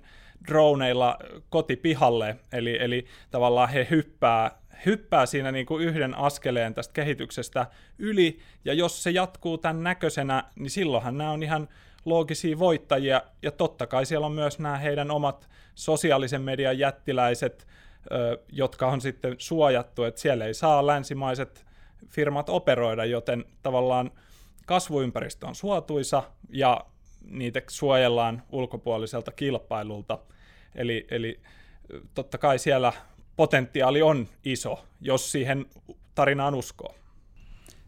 droneilla 0.48 1.18
kotipihalle, 1.50 2.36
eli, 2.54 2.78
eli 2.82 3.06
tavallaan 3.32 3.70
he 3.70 3.88
hyppää, 3.90 4.60
hyppää 4.86 5.26
siinä 5.26 5.52
niin 5.52 5.66
kuin 5.66 5.84
yhden 5.84 6.18
askeleen 6.18 6.74
tästä 6.74 6.94
kehityksestä 6.94 7.68
yli, 8.00 8.40
ja 8.66 8.74
jos 8.74 9.04
se 9.04 9.12
jatkuu 9.12 9.58
tämän 9.58 9.84
näköisenä, 9.84 10.44
niin 10.56 10.70
silloinhan 10.70 11.18
nämä 11.18 11.32
on 11.32 11.44
ihan 11.44 11.68
loogisia 12.06 12.60
voittajia, 12.60 13.22
ja 13.42 13.52
totta 13.52 13.88
kai 13.88 14.06
siellä 14.06 14.26
on 14.26 14.32
myös 14.34 14.60
nämä 14.60 14.78
heidän 14.78 15.12
omat 15.12 15.50
sosiaalisen 15.76 16.42
median 16.42 16.80
jättiläiset, 16.80 17.68
jotka 18.52 18.88
on 18.88 19.02
sitten 19.02 19.36
suojattu, 19.38 20.04
että 20.04 20.22
siellä 20.22 20.46
ei 20.46 20.54
saa 20.54 20.88
länsimaiset 20.88 21.66
firmat 22.08 22.50
operoida, 22.50 23.06
joten 23.06 23.46
tavallaan 23.64 24.12
kasvuympäristö 24.66 25.48
on 25.48 25.56
suotuisa, 25.56 26.24
ja 26.50 26.86
niitä 27.30 27.62
suojellaan 27.68 28.44
ulkopuoliselta 28.52 29.32
kilpailulta. 29.32 30.20
Eli, 30.76 31.08
eli 31.12 31.40
totta 32.14 32.38
kai 32.38 32.60
siellä 32.60 32.94
potentiaali 33.36 34.02
on 34.02 34.28
iso, 34.46 34.86
jos 35.02 35.32
siihen 35.32 35.66
tarinaan 36.16 36.56
uskoo. 36.56 36.96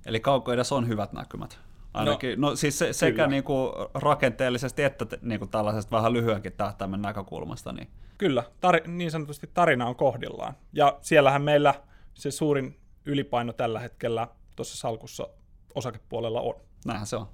Eli 0.06 0.20
kaukoidessa 0.20 0.76
on 0.76 0.88
hyvät 0.88 1.14
näkymät. 1.14 1.60
Ainakin, 1.94 2.42
no, 2.42 2.50
no 2.50 2.56
siis 2.56 2.80
se, 2.80 2.94
sekä 2.94 3.28
niin 3.28 3.44
kuin 3.44 3.72
rakenteellisesti 3.94 4.84
että 4.84 5.06
niin 5.22 5.40
kuin 5.40 5.52
tällaisesta 5.52 5.98
vähän 5.98 6.14
lyhyenkin 6.14 6.54
tähtäimen 6.54 7.02
näkökulmasta. 7.02 7.72
Niin. 7.74 7.88
Kyllä, 8.18 8.44
tar- 8.44 8.88
niin 8.88 9.12
sanotusti 9.12 9.50
tarina 9.54 9.88
on 9.88 9.96
kohdillaan. 9.96 10.54
Ja 10.74 11.00
siellähän 11.02 11.42
meillä 11.42 11.74
se 12.14 12.32
suurin 12.32 12.80
ylipaino 13.06 13.54
tällä 13.54 13.80
hetkellä 13.80 14.28
tuossa 14.56 14.78
salkussa 14.78 15.28
osakepuolella 15.76 16.42
on. 16.42 16.56
Näinhän 16.86 17.08
se 17.08 17.16
on. 17.16 17.28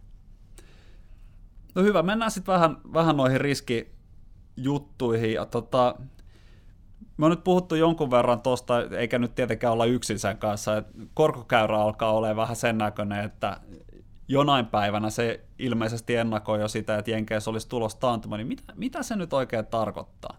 No 1.75 1.83
hyvä, 1.83 2.03
mennään 2.03 2.31
sitten 2.31 2.53
vähän, 2.53 2.77
vähän 2.93 3.17
noihin 3.17 3.41
riskijuttuihin. 4.57 5.33
Ja 5.33 5.45
tota, 5.45 5.95
me 7.17 7.25
on 7.25 7.31
nyt 7.31 7.43
puhuttu 7.43 7.75
jonkun 7.75 8.11
verran 8.11 8.41
tuosta, 8.41 8.81
eikä 8.97 9.19
nyt 9.19 9.35
tietenkään 9.35 9.73
olla 9.73 9.85
yksin 9.85 10.19
sen 10.19 10.37
kanssa, 10.37 10.77
että 10.77 10.93
korkokäyrä 11.13 11.77
alkaa 11.77 12.13
olemaan 12.13 12.37
vähän 12.37 12.55
sen 12.55 12.77
näköinen, 12.77 13.25
että 13.25 13.57
jonain 14.27 14.65
päivänä 14.65 15.09
se 15.09 15.43
ilmeisesti 15.59 16.15
ennakoi 16.15 16.59
jo 16.59 16.67
sitä, 16.67 16.97
että 16.97 17.11
Jenkeissä 17.11 17.49
olisi 17.51 17.69
tulos 17.69 17.95
taantuma, 17.95 18.37
niin 18.37 18.47
mitä, 18.47 18.73
mitä 18.75 19.03
se 19.03 19.15
nyt 19.15 19.33
oikein 19.33 19.65
tarkoittaa? 19.65 20.37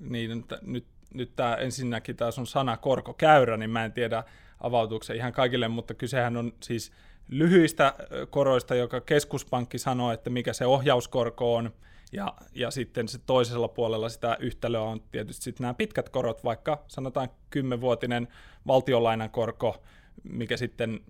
Niin, 0.00 0.30
nyt, 0.30 0.54
nyt, 0.62 0.86
nyt 1.14 1.36
tämä 1.36 1.54
ensinnäkin 1.54 2.16
tämä 2.16 2.30
on 2.38 2.46
sana 2.46 2.76
korkokäyrä, 2.76 3.56
niin 3.56 3.70
mä 3.70 3.84
en 3.84 3.92
tiedä 3.92 4.24
avautuuko 4.60 5.04
se 5.04 5.14
ihan 5.14 5.32
kaikille, 5.32 5.68
mutta 5.68 5.94
kysehän 5.94 6.36
on 6.36 6.52
siis 6.62 6.92
lyhyistä 7.28 7.94
koroista, 8.30 8.74
joka 8.74 9.00
keskuspankki 9.00 9.78
sanoo, 9.78 10.12
että 10.12 10.30
mikä 10.30 10.52
se 10.52 10.66
ohjauskorko 10.66 11.54
on, 11.54 11.70
ja, 12.14 12.34
ja 12.54 12.70
sitten 12.70 13.08
se 13.08 13.18
toisella 13.26 13.68
puolella 13.68 14.08
sitä 14.08 14.36
yhtälöä 14.40 14.80
on 14.80 15.00
tietysti 15.12 15.44
sitten 15.44 15.64
nämä 15.64 15.74
pitkät 15.74 16.08
korot, 16.08 16.44
vaikka 16.44 16.84
sanotaan 16.88 17.28
kymmenvuotinen 17.50 18.28
valtionlainan 18.66 19.30
korko, 19.30 19.82
mikä 20.22 20.56
sitten 20.56 21.00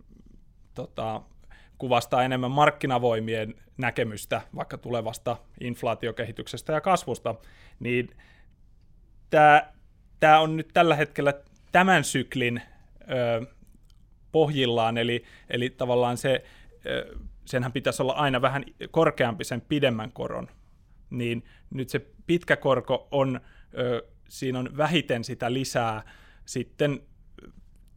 tota, 0.75 1.23
kuvastaa 1.79 2.23
enemmän 2.23 2.51
markkinavoimien 2.51 3.55
näkemystä 3.77 4.41
vaikka 4.55 4.79
tulevasta 4.79 5.37
inflaatiokehityksestä 5.61 6.73
ja 6.73 6.81
kasvusta, 6.81 7.35
niin 7.81 8.17
tämä, 10.21 10.41
on 10.41 10.57
nyt 10.57 10.69
tällä 10.75 10.97
hetkellä 10.97 11.35
tämän 11.73 12.05
syklin 12.05 12.63
ö, 13.11 13.47
pohjillaan, 14.33 14.99
eli, 14.99 15.25
eli 15.51 15.71
tavallaan 15.71 16.17
se, 16.17 16.45
ö, 16.87 17.19
senhän 17.45 17.73
pitäisi 17.73 18.03
olla 18.03 18.13
aina 18.13 18.43
vähän 18.43 18.65
korkeampi 18.91 19.45
sen 19.45 19.61
pidemmän 19.61 20.13
koron, 20.13 20.49
niin 21.19 21.45
nyt 21.71 21.89
se 21.89 22.07
pitkä 22.27 22.57
korko 22.57 23.09
on, 23.11 23.41
ö, 23.79 24.07
siinä 24.29 24.59
on 24.59 24.77
vähiten 24.77 25.25
sitä 25.25 25.53
lisää 25.53 26.03
sitten 26.45 27.01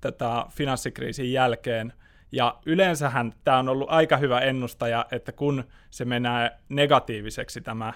tätä 0.02 0.46
finanssikriisin 0.50 1.32
jälkeen, 1.32 1.94
ja 2.32 2.60
yleensähän 2.66 3.34
tämä 3.44 3.60
on 3.60 3.70
ollut 3.70 3.90
aika 3.90 4.18
hyvä 4.18 4.40
ennustaja, 4.40 5.06
että 5.12 5.32
kun 5.32 5.64
se 5.90 6.06
menee 6.06 6.52
negatiiviseksi 6.70 7.62
tämä 7.62 7.94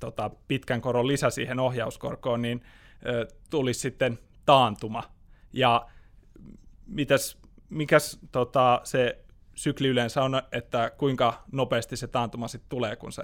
tota, 0.00 0.30
pitkän 0.48 0.80
koron 0.80 1.06
lisä 1.06 1.30
siihen 1.30 1.60
ohjauskorkoon, 1.60 2.42
niin 2.42 2.62
ö, 3.06 3.26
tulisi 3.50 3.80
sitten 3.80 4.18
taantuma. 4.46 5.02
Ja 5.52 5.86
mitäs, 6.86 7.38
mikäs 7.70 8.18
tota, 8.32 8.80
se 8.84 9.18
sykli 9.54 9.88
yleensä 9.88 10.22
on, 10.22 10.42
että 10.52 10.90
kuinka 10.98 11.44
nopeasti 11.52 11.96
se 11.96 12.06
taantuma 12.06 12.48
sitten 12.48 12.68
tulee, 12.68 12.96
kun 12.96 13.12
se 13.12 13.22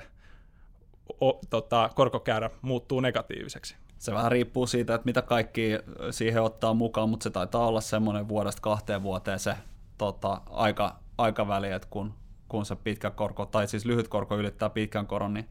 o, 1.21 1.41
tota, 1.51 1.91
korkokäärä 1.95 2.51
muuttuu 2.63 3.01
negatiiviseksi? 3.01 3.77
Se 3.99 4.15
vähän 4.15 4.33
riippuu 4.33 4.67
siitä, 4.67 4.95
että 4.95 5.07
mitä 5.07 5.23
kaikki 5.23 5.71
siihen 6.11 6.43
ottaa 6.43 6.75
mukaan, 6.75 7.09
mutta 7.09 7.25
se 7.25 7.31
taitaa 7.31 7.67
olla 7.67 7.81
semmoinen 7.81 8.29
vuodesta 8.29 8.63
kahteen 8.63 9.03
vuoteen 9.03 9.39
se 9.39 9.55
tota, 9.99 10.41
aika, 10.51 10.97
aikaväli, 11.19 11.71
että 11.71 11.89
kun, 11.91 12.15
kun 12.49 12.67
se 12.67 12.77
pitkä 12.77 13.11
korko, 13.11 13.47
tai 13.47 13.69
siis 13.69 13.85
lyhyt 13.85 14.09
korko 14.09 14.37
ylittää 14.39 14.71
pitkän 14.71 15.07
koron, 15.07 15.35
niin 15.35 15.49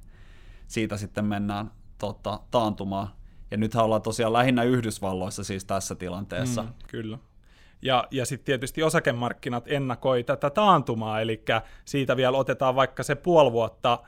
siitä 0.67 0.97
sitten 0.97 1.25
mennään 1.25 1.71
tota, 1.97 2.39
taantumaan. 2.51 3.07
Ja 3.51 3.57
nythän 3.57 3.85
ollaan 3.85 4.01
tosiaan 4.01 4.33
lähinnä 4.33 4.63
Yhdysvalloissa 4.63 5.43
siis 5.43 5.65
tässä 5.65 5.95
tilanteessa. 5.95 6.63
Mm, 6.63 6.69
kyllä. 6.87 7.17
Ja, 7.81 8.07
ja 8.11 8.25
sitten 8.25 8.45
tietysti 8.45 8.83
osakemarkkinat 8.83 9.63
ennakoi 9.67 10.23
tätä 10.23 10.49
taantumaa, 10.49 11.21
eli 11.21 11.43
siitä 11.85 12.17
vielä 12.17 12.37
otetaan 12.37 12.75
vaikka 12.75 13.03
se 13.03 13.15
puoli 13.15 13.51
vuotta 13.51 13.99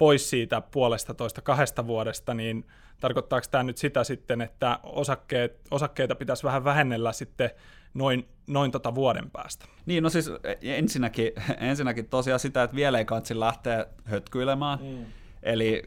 pois 0.00 0.30
siitä 0.30 0.60
puolesta 0.60 1.14
toista 1.14 1.42
kahdesta 1.42 1.86
vuodesta, 1.86 2.34
niin 2.34 2.66
tarkoittaako 3.00 3.46
tämä 3.50 3.64
nyt 3.64 3.78
sitä 3.78 4.04
sitten, 4.04 4.40
että 4.40 4.78
osakkeet, 4.82 5.60
osakkeita 5.70 6.14
pitäisi 6.14 6.44
vähän 6.44 6.64
vähennellä 6.64 7.12
sitten 7.12 7.50
noin, 7.94 8.28
noin 8.46 8.70
tota 8.70 8.94
vuoden 8.94 9.30
päästä? 9.30 9.66
Niin, 9.86 10.02
no 10.02 10.10
siis 10.10 10.30
e, 10.44 10.54
ensinnäkin, 10.62 11.32
ensinnäkin 11.70 12.08
tosiaan 12.08 12.40
sitä, 12.40 12.62
että 12.62 12.76
vielä 12.76 12.98
ei 12.98 13.04
kansi 13.04 13.40
lähteä 13.40 13.86
hötkyilemään, 14.04 14.78
mm. 14.82 15.04
eli 15.42 15.82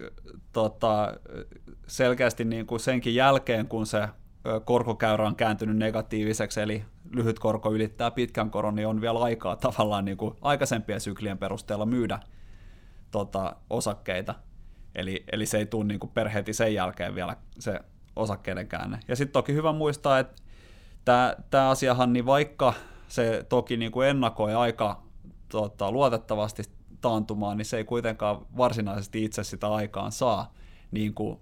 tota, 0.52 1.14
selkeästi 1.88 2.46
niin 2.46 2.68
kuin 2.68 2.80
senkin 2.80 3.16
jälkeen, 3.16 3.68
kun 3.68 3.86
se 3.86 4.08
korkokäyrä 4.66 5.28
on 5.28 5.36
kääntynyt 5.36 5.78
negatiiviseksi, 5.78 6.62
eli 6.62 6.86
lyhyt 7.12 7.40
korko 7.40 7.74
ylittää 7.74 8.12
pitkän 8.12 8.52
koron, 8.52 8.76
niin 8.76 8.88
on 8.88 9.02
vielä 9.02 9.20
aikaa 9.20 9.56
tavallaan 9.56 10.06
niin 10.06 10.18
kuin 10.18 10.36
aikaisempien 10.42 11.02
syklien 11.02 11.38
perusteella 11.38 11.86
myydä 11.86 12.20
tota, 13.14 13.56
osakkeita. 13.70 14.36
Eli, 14.96 15.24
eli 15.32 15.46
se 15.46 15.58
ei 15.58 15.66
tule 15.66 15.86
niin 15.86 16.00
per 16.14 16.30
heti 16.30 16.54
sen 16.54 16.74
jälkeen 16.74 17.16
vielä 17.16 17.38
se 17.60 17.80
osakkeiden 18.16 18.68
käänne. 18.68 19.00
Ja 19.08 19.16
sitten 19.16 19.34
toki 19.34 19.54
hyvä 19.54 19.72
muistaa, 19.72 20.20
että 20.20 21.38
tämä 21.50 21.70
asiahan, 21.70 22.14
niin 22.14 22.26
vaikka 22.26 22.74
se 23.08 23.46
toki 23.50 23.78
niin 23.78 23.92
kuin 23.92 24.08
ennakoi 24.08 24.54
aika 24.54 25.04
tota, 25.50 25.92
luotettavasti 25.92 26.64
taantumaan, 27.02 27.58
niin 27.58 27.66
se 27.66 27.78
ei 27.78 27.84
kuitenkaan 27.84 28.46
varsinaisesti 28.58 29.24
itse 29.24 29.44
sitä 29.44 29.68
aikaan 29.74 30.12
saa, 30.12 30.54
niin 30.92 31.14
kuin 31.14 31.40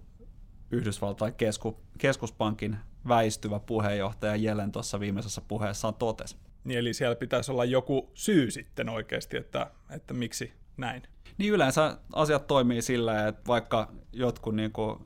Yhdysvaltain 0.70 1.34
kesku, 1.34 1.80
keskuspankin 1.98 2.76
väistyvä 3.08 3.60
puheenjohtaja 3.60 4.36
Jelen 4.36 4.72
tuossa 4.72 5.00
viimeisessä 5.00 5.40
puheessaan 5.40 5.94
totesi. 5.94 6.36
Niin, 6.64 6.78
eli 6.78 6.94
siellä 6.94 7.16
pitäisi 7.16 7.52
olla 7.52 7.64
joku 7.64 8.10
syy 8.14 8.50
sitten 8.50 8.88
oikeasti, 8.88 9.36
että, 9.36 9.70
että 9.90 10.14
miksi 10.14 10.52
näin. 10.76 11.02
Niin 11.38 11.52
yleensä 11.52 11.98
asiat 12.12 12.46
toimii 12.46 12.82
sillä, 12.82 13.28
että 13.28 13.42
vaikka 13.46 13.92
jotkut 14.12 14.54
niin 14.54 14.72
kuin 14.72 14.98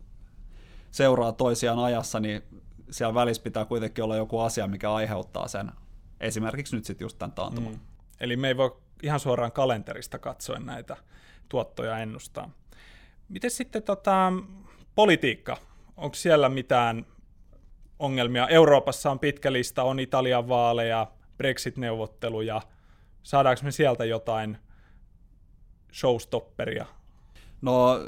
seuraa 0.90 1.32
toisiaan 1.32 1.78
ajassa, 1.78 2.20
niin 2.20 2.42
siellä 2.90 3.14
välissä 3.14 3.42
pitää 3.42 3.64
kuitenkin 3.64 4.04
olla 4.04 4.16
joku 4.16 4.40
asia, 4.40 4.66
mikä 4.66 4.92
aiheuttaa 4.92 5.48
sen. 5.48 5.72
Esimerkiksi 6.20 6.76
nyt 6.76 6.84
sitten 6.84 7.04
just 7.04 7.18
tämän 7.18 7.32
taantuman. 7.32 7.72
Mm. 7.72 7.80
Eli 8.20 8.36
me 8.36 8.48
ei 8.48 8.56
voi 8.56 8.76
ihan 9.02 9.20
suoraan 9.20 9.52
kalenterista 9.52 10.18
katsoen 10.18 10.66
näitä 10.66 10.96
tuottoja 11.48 11.98
ennustaa. 11.98 12.50
Miten 13.28 13.50
sitten 13.50 13.82
tota, 13.82 14.32
politiikka? 14.94 15.56
Onko 15.96 16.14
siellä 16.14 16.48
mitään 16.48 17.06
ongelmia? 17.98 18.48
Euroopassa 18.48 19.10
on 19.10 19.18
pitkä 19.18 19.52
lista, 19.52 19.82
on 19.82 20.00
Italian 20.00 20.48
vaaleja, 20.48 21.06
Brexit-neuvotteluja. 21.36 22.62
Saadaanko 23.22 23.62
me 23.64 23.70
sieltä 23.70 24.04
jotain 24.04 24.58
showstopperia? 25.92 26.86
No 27.62 28.00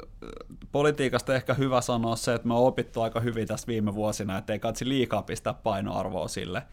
politiikasta 0.71 1.35
ehkä 1.35 1.53
hyvä 1.53 1.81
sanoa 1.81 2.15
se, 2.15 2.33
että 2.33 2.47
me 2.47 2.53
on 2.53 2.67
opittu 2.67 3.01
aika 3.01 3.19
hyvin 3.19 3.47
tässä 3.47 3.67
viime 3.67 3.93
vuosina, 3.95 4.37
että 4.37 4.53
ei 4.53 4.59
katsi 4.59 4.89
liikaa 4.89 5.21
pistää 5.21 5.53
painoarvoa 5.53 6.27
sille. 6.27 6.63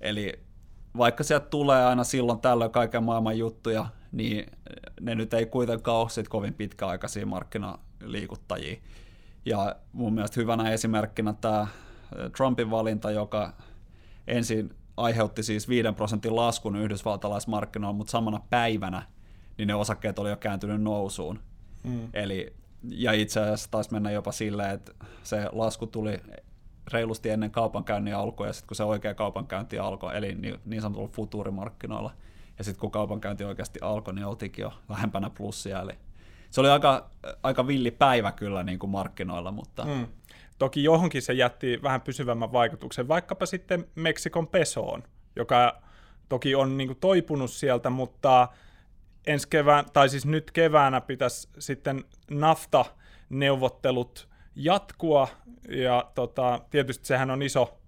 Eli 0.00 0.40
vaikka 0.96 1.24
sieltä 1.24 1.46
tulee 1.46 1.84
aina 1.84 2.04
silloin 2.04 2.40
tällöin 2.40 2.70
kaiken 2.70 3.04
maailman 3.04 3.38
juttuja, 3.38 3.86
niin 4.12 4.46
ne 5.00 5.14
nyt 5.14 5.34
ei 5.34 5.46
kuitenkaan 5.46 5.96
ole 5.96 6.08
sit 6.08 6.28
kovin 6.28 6.54
pitkäaikaisia 6.54 7.26
markkinaliikuttajia. 7.26 8.76
Ja 9.44 9.76
mun 9.92 10.12
mielestä 10.14 10.40
hyvänä 10.40 10.70
esimerkkinä 10.70 11.34
tämä 11.40 11.66
Trumpin 12.36 12.70
valinta, 12.70 13.10
joka 13.10 13.52
ensin 14.26 14.74
aiheutti 14.96 15.42
siis 15.42 15.68
5 15.68 15.92
prosentin 15.92 16.36
laskun 16.36 16.76
yhdysvaltalaismarkkinoilla, 16.76 17.96
mutta 17.96 18.10
samana 18.10 18.40
päivänä 18.50 19.02
niin 19.58 19.68
ne 19.68 19.74
osakkeet 19.74 20.18
oli 20.18 20.30
jo 20.30 20.36
kääntynyt 20.36 20.82
nousuun. 20.82 21.40
Mm. 21.82 22.08
Eli, 22.12 22.52
ja 22.88 23.12
itse 23.12 23.40
asiassa 23.40 23.70
taisi 23.70 23.92
mennä 23.92 24.10
jopa 24.10 24.32
silleen, 24.32 24.70
että 24.70 24.92
se 25.22 25.48
lasku 25.52 25.86
tuli 25.86 26.20
reilusti 26.92 27.30
ennen 27.30 27.50
kaupankäynnin 27.50 28.16
alkua, 28.16 28.46
ja 28.46 28.52
sitten 28.52 28.68
kun 28.68 28.76
se 28.76 28.84
oikea 28.84 29.14
kaupankäynti 29.14 29.78
alkoi, 29.78 30.16
eli 30.16 30.34
niin, 30.34 30.60
niin 30.64 30.82
sanotulla 30.82 31.08
futuurimarkkinoilla, 31.08 32.12
ja 32.58 32.64
sitten 32.64 32.80
kun 32.80 32.90
kaupankäynti 32.90 33.44
oikeasti 33.44 33.78
alkoi, 33.82 34.14
niin 34.14 34.26
oltiinkin 34.26 34.62
jo 34.62 34.72
lähempänä 34.88 35.30
plussia, 35.30 35.80
eli 35.80 35.92
se 36.50 36.60
oli 36.60 36.68
aika, 36.68 37.10
aika 37.42 37.66
villi 37.66 37.90
päivä 37.90 38.32
kyllä 38.32 38.62
niin 38.62 38.78
kuin 38.78 38.90
markkinoilla, 38.90 39.52
mutta... 39.52 39.84
Mm. 39.84 40.06
Toki 40.58 40.84
johonkin 40.84 41.22
se 41.22 41.32
jätti 41.32 41.82
vähän 41.82 42.00
pysyvämmän 42.00 42.52
vaikutuksen, 42.52 43.08
vaikkapa 43.08 43.46
sitten 43.46 43.86
Meksikon 43.94 44.46
pesoon, 44.46 45.02
joka 45.36 45.82
toki 46.28 46.54
on 46.54 46.76
niin 46.76 46.88
kuin 46.88 46.98
toipunut 47.00 47.50
sieltä, 47.50 47.90
mutta 47.90 48.48
ensi 49.26 49.48
kevään, 49.48 49.84
tai 49.92 50.08
siis 50.08 50.26
nyt 50.26 50.50
keväänä 50.50 51.00
pitäisi 51.00 51.48
sitten 51.58 52.04
NAFTA-neuvottelut 52.30 54.28
jatkua, 54.54 55.28
ja 55.68 56.10
tota, 56.14 56.60
tietysti 56.70 57.06
sehän 57.06 57.30
on 57.30 57.42
iso, 57.42 57.78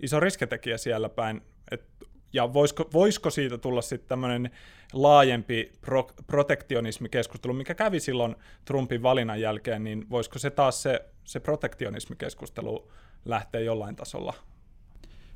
iso 0.00 0.20
risketekijä 0.20 0.78
siellä 0.78 1.08
päin, 1.08 1.42
et, 1.70 1.84
ja 2.32 2.52
voisiko, 2.52 2.90
voisiko 2.92 3.30
siitä 3.30 3.58
tulla 3.58 3.82
sitten 3.82 4.08
tämmöinen 4.08 4.50
laajempi 4.92 5.72
pro, 5.80 6.06
protektionismikeskustelu, 6.26 7.52
mikä 7.52 7.74
kävi 7.74 8.00
silloin 8.00 8.36
Trumpin 8.64 9.02
valinnan 9.02 9.40
jälkeen, 9.40 9.84
niin 9.84 10.10
voisiko 10.10 10.38
se 10.38 10.50
taas 10.50 10.82
se, 10.82 11.04
se 11.24 11.40
protektionismikeskustelu 11.40 12.90
lähteä 13.24 13.60
jollain 13.60 13.96
tasolla? 13.96 14.34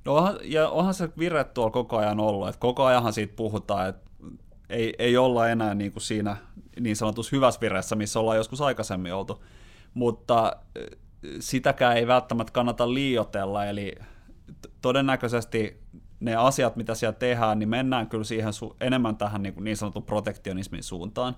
No 0.05 0.15
onhan, 0.15 0.39
ja 0.43 0.69
onhan 0.69 0.95
se 0.95 1.09
vire 1.19 1.45
tuolla 1.45 1.71
koko 1.71 1.97
ajan 1.97 2.21
ollut, 2.21 2.49
että 2.49 2.61
koko 2.61 2.85
ajanhan 2.85 3.13
siitä 3.13 3.35
puhutaan, 3.37 3.89
että 3.89 4.08
ei, 4.71 4.95
ei 4.99 5.17
olla 5.17 5.49
enää 5.49 5.75
niin 5.75 5.93
kuin 5.93 6.03
siinä 6.03 6.37
niin 6.81 6.97
sanotussa 6.97 7.37
hyvässä 7.37 7.61
vireessä, 7.61 7.97
missä 7.97 8.21
ollaan 8.21 8.37
joskus 8.37 8.61
aikaisemmin 8.61 9.15
oltu, 9.15 9.45
mutta 9.95 10.57
sitäkään 11.41 11.97
ei 11.97 12.07
välttämättä 12.07 12.53
kannata 12.53 12.95
liiotella, 12.95 13.65
eli 13.65 13.95
todennäköisesti 14.83 15.81
ne 16.21 16.37
asiat, 16.37 16.77
mitä 16.77 16.95
siellä 16.95 17.19
tehdään, 17.19 17.59
niin 17.59 17.69
mennään 17.69 18.09
kyllä 18.09 18.25
siihen 18.25 18.53
su- 18.53 18.77
enemmän 18.81 19.17
tähän 19.17 19.43
niin, 19.43 19.55
niin 19.61 19.77
sanotun 19.77 20.03
protektionismin 20.03 20.83
suuntaan. 20.83 21.37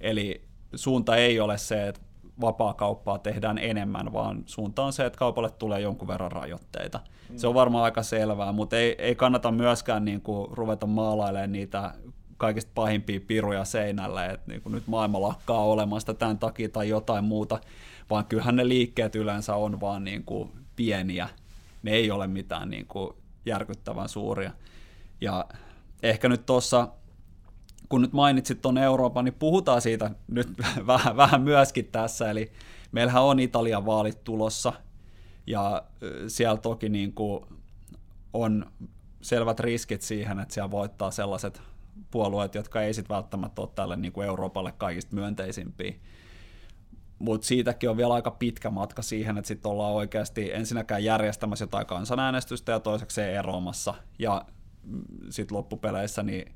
Eli 0.00 0.42
suunta 0.74 1.16
ei 1.16 1.40
ole 1.40 1.58
se, 1.58 1.88
että 1.88 2.00
vapaa-kauppaa 2.40 3.18
tehdään 3.18 3.58
enemmän, 3.58 4.12
vaan 4.12 4.42
suunta 4.46 4.82
on 4.82 4.92
se, 4.92 5.06
että 5.06 5.18
kaupalle 5.18 5.50
tulee 5.50 5.80
jonkun 5.80 6.08
verran 6.08 6.32
rajoitteita. 6.32 7.00
Mm. 7.30 7.36
Se 7.38 7.46
on 7.46 7.54
varmaan 7.54 7.84
aika 7.84 8.02
selvää, 8.02 8.52
mutta 8.52 8.76
ei, 8.76 8.94
ei 8.98 9.14
kannata 9.14 9.52
myöskään 9.52 10.04
niin 10.04 10.20
kuin, 10.20 10.48
ruveta 10.50 10.86
maalailemaan 10.86 11.52
niitä 11.52 11.94
kaikista 12.36 12.70
pahimpia 12.74 13.20
piruja 13.26 13.64
seinälle, 13.64 14.26
että 14.26 14.52
niin 14.52 14.62
nyt 14.66 14.86
maailma 14.86 15.20
lakkaa 15.20 15.64
olemasta 15.64 16.14
tämän 16.14 16.38
takia 16.38 16.68
tai 16.68 16.88
jotain 16.88 17.24
muuta, 17.24 17.60
vaan 18.10 18.24
kyllähän 18.24 18.56
ne 18.56 18.68
liikkeet 18.68 19.14
yleensä 19.14 19.54
on 19.54 19.80
vaan 19.80 20.04
niin 20.04 20.24
kuin 20.24 20.50
pieniä. 20.76 21.28
Ne 21.82 21.90
ei 21.90 22.10
ole 22.10 22.26
mitään 22.26 22.70
niin 22.70 22.86
kuin 22.86 23.16
järkyttävän 23.46 24.08
suuria. 24.08 24.52
Ja 25.20 25.44
ehkä 26.02 26.28
nyt 26.28 26.46
tuossa, 26.46 26.88
kun 27.88 28.02
nyt 28.02 28.12
mainitsit 28.12 28.62
tuon 28.62 28.78
Euroopan, 28.78 29.24
niin 29.24 29.34
puhutaan 29.38 29.80
siitä 29.82 30.10
nyt 30.28 30.48
vähän, 30.86 31.16
vähän 31.16 31.42
myöskin 31.42 31.84
tässä, 31.86 32.30
eli 32.30 32.52
meillähän 32.92 33.22
on 33.22 33.40
Italian 33.40 33.86
vaalit 33.86 34.24
tulossa, 34.24 34.72
ja 35.46 35.82
siellä 36.28 36.56
toki 36.56 36.88
niin 36.88 37.12
kuin 37.12 37.44
on 38.32 38.66
selvät 39.20 39.60
riskit 39.60 40.02
siihen, 40.02 40.40
että 40.40 40.54
siellä 40.54 40.70
voittaa 40.70 41.10
sellaiset 41.10 41.62
puolueet, 42.10 42.54
jotka 42.54 42.82
ei 42.82 42.94
sitten 42.94 43.14
välttämättä 43.14 43.62
ole 43.62 43.70
tälle 43.74 43.96
niin 43.96 44.12
kuin 44.12 44.26
Euroopalle 44.26 44.72
kaikista 44.72 45.14
myönteisimpiä. 45.14 45.94
Mutta 47.18 47.46
siitäkin 47.46 47.90
on 47.90 47.96
vielä 47.96 48.14
aika 48.14 48.30
pitkä 48.30 48.70
matka 48.70 49.02
siihen, 49.02 49.38
että 49.38 49.48
sitten 49.48 49.70
ollaan 49.70 49.92
oikeasti 49.92 50.52
ensinnäkään 50.52 51.04
järjestämässä 51.04 51.62
jotain 51.62 51.86
kansanäänestystä 51.86 52.72
ja 52.72 52.80
toiseksi 52.80 53.20
eroamassa. 53.20 53.94
Ja 54.18 54.44
mm, 54.84 55.02
sitten 55.30 55.56
loppupeleissä 55.56 56.22
niin 56.22 56.54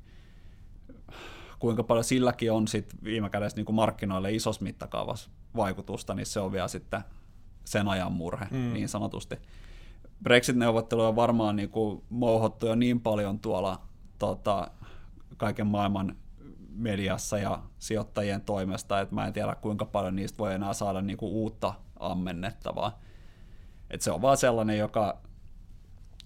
kuinka 1.59 1.83
paljon 1.83 2.03
silläkin 2.03 2.51
on 2.51 2.67
sit 2.67 2.93
viime 3.03 3.29
kädessä 3.29 3.55
niin 3.55 3.65
kuin 3.65 3.75
markkinoille 3.75 4.31
isossa 4.31 4.63
mittakaavassa 4.63 5.29
vaikutusta, 5.55 6.13
niin 6.13 6.25
se 6.25 6.39
on 6.39 6.51
vielä 6.51 6.67
sitten 6.67 7.01
sen 7.65 7.87
ajan 7.87 8.11
murhe 8.11 8.47
mm. 8.51 8.73
niin 8.73 8.89
sanotusti. 8.89 9.35
Brexit-neuvotteluja 10.23 11.07
on 11.07 11.15
varmaan 11.15 11.55
niin 11.55 11.69
kuin 11.69 12.03
mouhottu 12.09 12.67
jo 12.67 12.75
niin 12.75 13.01
paljon 13.01 13.39
tuolla 13.39 13.81
tota, 14.19 14.71
kaiken 15.39 15.67
maailman 15.67 16.15
mediassa 16.69 17.37
ja 17.37 17.63
sijoittajien 17.79 18.41
toimesta, 18.41 18.99
että 18.99 19.15
mä 19.15 19.27
en 19.27 19.33
tiedä 19.33 19.55
kuinka 19.55 19.85
paljon 19.85 20.15
niistä 20.15 20.37
voi 20.37 20.53
enää 20.53 20.73
saada 20.73 21.01
niinku 21.01 21.27
uutta 21.41 21.73
ammennettavaa. 21.99 22.99
Et 23.91 24.01
se 24.01 24.11
on 24.11 24.21
vaan 24.21 24.37
sellainen, 24.37 24.77
joka 24.77 25.21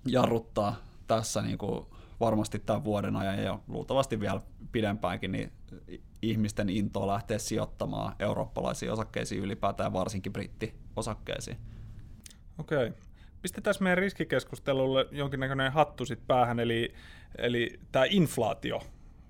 jarruttaa 0.06 0.76
tässä 1.08 1.42
niinku 1.42 1.96
varmasti 2.20 2.60
tämän 2.60 2.84
vuoden 2.84 3.16
ajan 3.16 3.44
ja 3.44 3.60
luultavasti 3.68 4.20
vielä 4.20 4.42
pidempäänkin 4.72 5.32
niin 5.32 5.52
ihmisten 6.22 6.70
intoa 6.70 7.08
lähteä 7.08 7.38
sijoittamaan 7.38 8.16
eurooppalaisiin 8.20 8.92
osakkeisiin 8.92 9.44
ylipäätään 9.44 9.94
varsinkin 9.94 10.34
brittiosakkeisiin. 10.34 11.58
Okei. 12.58 12.88
Okay. 12.88 13.00
Pistetään 13.42 13.76
meidän 13.80 13.98
riskikeskustelulle 13.98 15.08
jonkinnäköinen 15.12 15.72
hattu 15.72 16.06
sit 16.06 16.28
päähän, 16.28 16.60
eli, 16.60 16.94
eli 17.38 17.80
tämä 17.92 18.06
inflaatio 18.10 18.82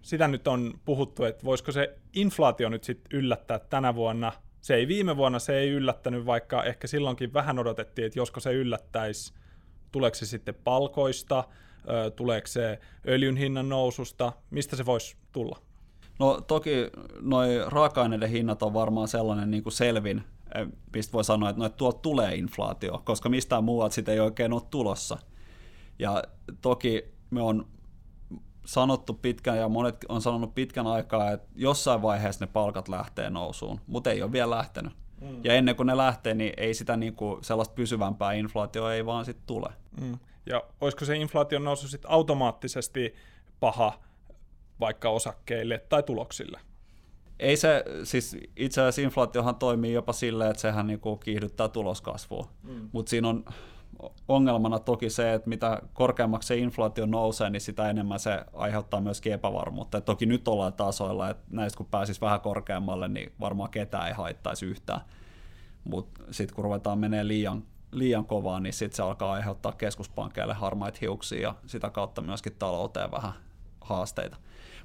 sitä 0.03 0.27
nyt 0.27 0.47
on 0.47 0.73
puhuttu, 0.85 1.23
että 1.23 1.45
voisiko 1.45 1.71
se 1.71 1.97
inflaatio 2.13 2.69
nyt 2.69 2.83
sitten 2.83 3.19
yllättää 3.19 3.59
tänä 3.59 3.95
vuonna. 3.95 4.31
Se 4.61 4.75
ei 4.75 4.87
viime 4.87 5.17
vuonna, 5.17 5.39
se 5.39 5.57
ei 5.57 5.69
yllättänyt, 5.69 6.25
vaikka 6.25 6.63
ehkä 6.63 6.87
silloinkin 6.87 7.33
vähän 7.33 7.59
odotettiin, 7.59 8.05
että 8.05 8.19
josko 8.19 8.39
se 8.39 8.53
yllättäisi, 8.53 9.33
tuleeko 9.91 10.15
se 10.15 10.25
sitten 10.25 10.55
palkoista, 10.63 11.43
tuleeko 12.15 12.47
se 12.47 12.79
öljyn 13.07 13.37
hinnan 13.37 13.69
noususta, 13.69 14.33
mistä 14.49 14.75
se 14.75 14.85
voisi 14.85 15.17
tulla? 15.31 15.59
No 16.19 16.41
toki 16.41 16.71
noin 17.21 17.71
raaka-aineiden 17.71 18.29
hinnat 18.29 18.63
on 18.63 18.73
varmaan 18.73 19.07
sellainen 19.07 19.51
niin 19.51 19.63
kuin 19.63 19.73
selvin, 19.73 20.23
mistä 20.95 21.13
voi 21.13 21.23
sanoa, 21.23 21.49
että, 21.49 21.59
no, 21.59 21.65
että 21.65 21.77
tuolta 21.77 21.99
tulee 21.99 22.35
inflaatio, 22.35 23.01
koska 23.05 23.29
mistään 23.29 23.63
muualta 23.63 23.95
sitä 23.95 24.11
ei 24.11 24.19
oikein 24.19 24.53
ole 24.53 24.61
tulossa. 24.69 25.17
Ja 25.99 26.23
toki 26.61 27.05
me 27.29 27.41
on 27.41 27.67
sanottu 28.65 29.13
pitkään 29.13 29.57
ja 29.57 29.69
monet 29.69 30.05
on 30.09 30.21
sanonut 30.21 30.55
pitkän 30.55 30.87
aikaa, 30.87 31.31
että 31.31 31.47
jossain 31.55 32.01
vaiheessa 32.01 32.45
ne 32.45 32.51
palkat 32.53 32.87
lähtee 32.87 33.29
nousuun, 33.29 33.79
mutta 33.87 34.11
ei 34.11 34.23
ole 34.23 34.31
vielä 34.31 34.49
lähtenyt. 34.49 34.93
Mm. 35.21 35.39
Ja 35.43 35.53
ennen 35.53 35.75
kuin 35.75 35.87
ne 35.87 35.97
lähtee, 35.97 36.33
niin 36.33 36.53
ei 36.57 36.73
sitä 36.73 36.97
niin 36.97 37.15
kuin 37.15 37.43
sellaista 37.43 37.75
pysyvämpää 37.75 38.33
inflaatioa 38.33 38.93
ei 38.93 39.05
vaan 39.05 39.25
sitten 39.25 39.47
tule. 39.47 39.69
Mm. 40.01 40.19
Ja 40.45 40.63
olisiko 40.81 41.05
se 41.05 41.17
inflaation 41.17 41.63
nousu 41.63 41.87
sitten 41.87 42.11
automaattisesti 42.11 43.15
paha 43.59 43.99
vaikka 44.79 45.09
osakkeille 45.09 45.85
tai 45.89 46.03
tuloksille? 46.03 46.59
Ei 47.39 47.57
se, 47.57 47.83
siis 48.03 48.37
itse 48.55 48.81
asiassa 48.81 49.01
inflaatiohan 49.01 49.55
toimii 49.55 49.93
jopa 49.93 50.13
silleen, 50.13 50.51
että 50.51 50.61
sehän 50.61 50.87
niin 50.87 50.99
kuin 50.99 51.19
kiihdyttää 51.19 51.69
tuloskasvua, 51.69 52.47
mm. 52.63 52.89
mutta 52.91 53.09
siinä 53.09 53.29
on 53.29 53.45
ongelmana 54.27 54.79
toki 54.79 55.09
se, 55.09 55.33
että 55.33 55.49
mitä 55.49 55.81
korkeammaksi 55.93 56.47
se 56.47 56.57
inflaatio 56.57 57.05
nousee, 57.05 57.49
niin 57.49 57.61
sitä 57.61 57.89
enemmän 57.89 58.19
se 58.19 58.39
aiheuttaa 58.53 59.01
myöskin 59.01 59.33
epävarmuutta. 59.33 59.97
Et 59.97 60.05
toki 60.05 60.25
nyt 60.25 60.47
ollaan 60.47 60.73
tasoilla, 60.73 61.29
että 61.29 61.43
näistä 61.51 61.77
kun 61.77 61.85
pääsisi 61.85 62.21
vähän 62.21 62.41
korkeammalle, 62.41 63.07
niin 63.07 63.31
varmaan 63.39 63.69
ketään 63.69 64.07
ei 64.07 64.13
haittaisi 64.13 64.65
yhtään. 64.65 65.01
Mutta 65.83 66.21
sitten 66.31 66.55
kun 66.55 66.63
ruvetaan 66.63 66.99
menee 66.99 67.27
liian, 67.27 67.63
liian 67.91 68.25
kovaa, 68.25 68.59
niin 68.59 68.73
sitten 68.73 68.95
se 68.95 69.03
alkaa 69.03 69.33
aiheuttaa 69.33 69.71
keskuspankkeille 69.71 70.53
harmaita 70.53 70.97
hiuksia 71.01 71.41
ja 71.41 71.55
sitä 71.65 71.89
kautta 71.89 72.21
myöskin 72.21 72.55
talouteen 72.59 73.11
vähän 73.11 73.33
haasteita. 73.81 74.37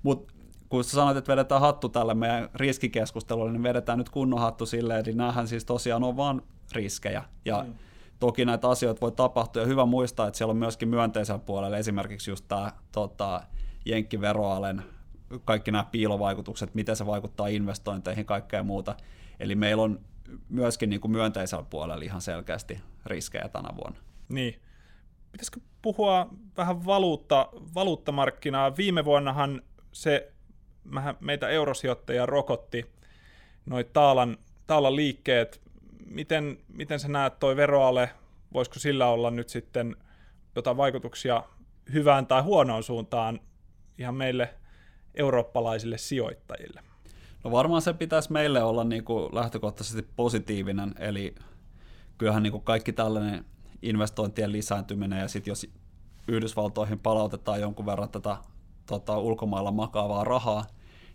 Mutta 0.02 0.34
kun 0.68 0.84
sä 0.84 0.90
sanoit, 0.90 1.16
että 1.16 1.32
vedetään 1.32 1.60
hattu 1.60 1.88
tälle 1.88 2.14
meidän 2.14 2.48
riskikeskustelulle, 2.54 3.52
niin 3.52 3.62
vedetään 3.62 3.98
nyt 3.98 4.10
kunnon 4.10 4.40
hattu 4.40 4.66
silleen, 4.66 5.04
eli 5.06 5.14
näähän 5.14 5.48
siis 5.48 5.64
tosiaan 5.64 6.04
on 6.04 6.16
vaan 6.16 6.42
riskejä. 6.72 7.24
Ja 7.44 7.62
mm 7.62 7.74
toki 8.20 8.44
näitä 8.44 8.68
asioita 8.68 9.00
voi 9.00 9.12
tapahtua, 9.12 9.62
ja 9.62 9.68
hyvä 9.68 9.86
muistaa, 9.86 10.28
että 10.28 10.38
siellä 10.38 10.50
on 10.50 10.56
myöskin 10.56 10.88
myönteisellä 10.88 11.38
puolella 11.38 11.76
esimerkiksi 11.76 12.30
just 12.30 12.44
tämä 12.48 12.72
tota, 12.92 13.40
jenkkiveroalen, 13.84 14.82
kaikki 15.44 15.70
nämä 15.70 15.84
piilovaikutukset, 15.92 16.74
miten 16.74 16.96
se 16.96 17.06
vaikuttaa 17.06 17.46
investointeihin, 17.46 18.26
kaikkea 18.26 18.62
muuta. 18.62 18.96
Eli 19.40 19.54
meillä 19.54 19.82
on 19.82 20.00
myöskin 20.48 20.90
niin 20.90 21.00
kuin 21.00 21.12
myönteisellä 21.12 21.64
puolella 21.70 22.04
ihan 22.04 22.20
selkeästi 22.20 22.80
riskejä 23.06 23.48
tänä 23.48 23.68
vuonna. 23.76 23.98
Niin. 24.28 24.60
Pitäisikö 25.32 25.60
puhua 25.82 26.28
vähän 26.56 26.86
valuutta, 26.86 27.48
valuuttamarkkinaa? 27.74 28.76
Viime 28.76 29.04
vuonnahan 29.04 29.62
se 29.92 30.32
meitä 31.20 31.48
eurosijoittajia 31.48 32.26
rokotti 32.26 32.86
noin 33.66 33.86
taalan, 33.92 34.36
taalan 34.66 34.96
liikkeet 34.96 35.67
miten, 36.06 36.58
miten 36.68 37.00
sä 37.00 37.08
näet 37.08 37.38
toi 37.38 37.56
veroale, 37.56 38.10
voisiko 38.52 38.78
sillä 38.78 39.06
olla 39.06 39.30
nyt 39.30 39.48
sitten 39.48 39.96
jotain 40.56 40.76
vaikutuksia 40.76 41.42
hyvään 41.92 42.26
tai 42.26 42.42
huonoon 42.42 42.82
suuntaan 42.82 43.40
ihan 43.98 44.14
meille 44.14 44.54
eurooppalaisille 45.14 45.98
sijoittajille? 45.98 46.80
No 47.44 47.50
varmaan 47.50 47.82
se 47.82 47.92
pitäisi 47.92 48.32
meille 48.32 48.62
olla 48.62 48.84
niin 48.84 49.04
kuin 49.04 49.34
lähtökohtaisesti 49.34 50.08
positiivinen, 50.16 50.94
eli 50.98 51.34
kyllähän 52.18 52.42
niin 52.42 52.52
kuin 52.52 52.64
kaikki 52.64 52.92
tällainen 52.92 53.44
investointien 53.82 54.52
lisääntyminen 54.52 55.18
ja 55.18 55.28
sitten 55.28 55.50
jos 55.50 55.66
Yhdysvaltoihin 56.28 56.98
palautetaan 56.98 57.60
jonkun 57.60 57.86
verran 57.86 58.08
tätä 58.08 58.36
tota, 58.86 59.18
ulkomailla 59.18 59.70
makaavaa 59.70 60.24
rahaa, 60.24 60.66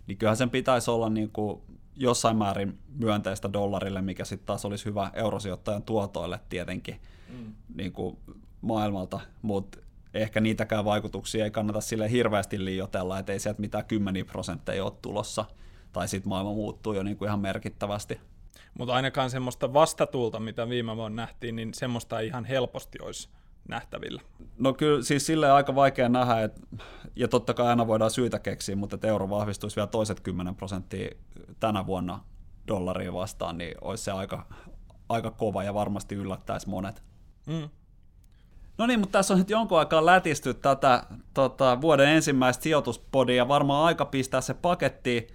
niin 0.06 0.18
kyllähän 0.18 0.36
sen 0.36 0.50
pitäisi 0.50 0.90
olla 0.90 1.08
niin 1.08 1.30
kuin 1.30 1.62
jossain 1.96 2.36
määrin 2.36 2.78
myönteistä 2.98 3.52
dollarille, 3.52 4.02
mikä 4.02 4.24
sitten 4.24 4.46
taas 4.46 4.64
olisi 4.64 4.84
hyvä 4.84 5.10
eurosijoittajan 5.14 5.82
tuotoille 5.82 6.40
tietenkin 6.48 7.00
mm. 7.28 7.54
niin 7.74 7.92
kuin 7.92 8.18
maailmalta, 8.60 9.20
mutta 9.42 9.78
ehkä 10.14 10.40
niitäkään 10.40 10.84
vaikutuksia 10.84 11.44
ei 11.44 11.50
kannata 11.50 11.80
sille 11.80 12.10
hirveästi 12.10 12.64
liioitella, 12.64 13.18
että 13.18 13.32
ei 13.32 13.38
sieltä 13.40 13.60
mitään 13.60 13.84
kymmeniä 13.84 14.24
prosentteja 14.24 14.84
ole 14.84 14.92
tulossa, 15.02 15.44
tai 15.92 16.08
sitten 16.08 16.28
maailma 16.28 16.52
muuttuu 16.52 16.92
jo 16.92 17.02
niin 17.02 17.16
kuin 17.16 17.26
ihan 17.26 17.40
merkittävästi. 17.40 18.20
Mutta 18.78 18.94
ainakaan 18.94 19.30
semmoista 19.30 19.72
vastatulta, 19.72 20.40
mitä 20.40 20.68
viime 20.68 20.96
vuonna 20.96 21.22
nähtiin, 21.22 21.56
niin 21.56 21.74
semmoista 21.74 22.20
ei 22.20 22.26
ihan 22.26 22.44
helposti 22.44 22.98
olisi 23.02 23.28
nähtävillä. 23.68 24.22
No 24.58 24.74
kyllä 24.74 25.02
siis 25.02 25.26
sille 25.26 25.50
aika 25.50 25.74
vaikea 25.74 26.08
nähdä, 26.08 26.42
että, 26.42 26.60
ja 27.16 27.28
totta 27.28 27.54
kai 27.54 27.66
aina 27.66 27.86
voidaan 27.86 28.10
syytä 28.10 28.38
keksiä, 28.38 28.76
mutta 28.76 28.94
että 28.94 29.08
euro 29.08 29.30
vahvistuisi 29.30 29.76
vielä 29.76 29.86
toiset 29.86 30.20
10 30.20 30.54
prosenttia 30.54 31.10
tänä 31.60 31.86
vuonna 31.86 32.20
dollaria 32.68 33.12
vastaan, 33.12 33.58
niin 33.58 33.74
olisi 33.80 34.04
se 34.04 34.12
aika, 34.12 34.46
aika 35.08 35.30
kova 35.30 35.64
ja 35.64 35.74
varmasti 35.74 36.14
yllättäisi 36.14 36.68
monet. 36.68 37.02
Mm. 37.46 37.68
No 38.78 38.86
niin, 38.86 39.00
mutta 39.00 39.18
tässä 39.18 39.34
on 39.34 39.38
nyt 39.38 39.50
jonkun 39.50 39.78
aikaa 39.78 40.06
lätisty 40.06 40.54
tätä 40.54 41.06
tota, 41.34 41.80
vuoden 41.80 42.08
ensimmäistä 42.08 42.62
sijoituspodia, 42.62 43.48
varmaan 43.48 43.86
aika 43.86 44.04
pistää 44.04 44.40
se 44.40 44.54
pakettiin. 44.54 45.26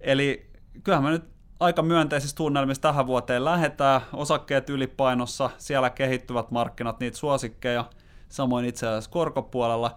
Eli 0.00 0.50
kyllähän 0.84 1.04
me 1.04 1.10
nyt 1.10 1.24
aika 1.60 1.82
myönteisissä 1.82 2.36
tunnelmissa 2.36 2.82
tähän 2.82 3.06
vuoteen 3.06 3.44
lähetään. 3.44 4.00
Osakkeet 4.12 4.70
ylipainossa, 4.70 5.50
siellä 5.58 5.90
kehittyvät 5.90 6.50
markkinat, 6.50 7.00
niitä 7.00 7.16
suosikkeja, 7.16 7.84
samoin 8.28 8.64
itse 8.64 8.86
asiassa 8.86 9.10
korkopuolella. 9.10 9.94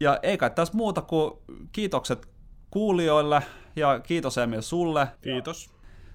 Ja 0.00 0.18
ei 0.22 0.38
kai 0.38 0.50
tässä 0.50 0.76
muuta 0.76 1.02
kuin 1.02 1.32
kiitokset 1.72 2.28
kuulijoille 2.70 3.42
ja 3.76 4.00
kiitos 4.00 4.38
Emil 4.38 4.60
sulle. 4.60 5.08
Kiitos. 5.20 5.70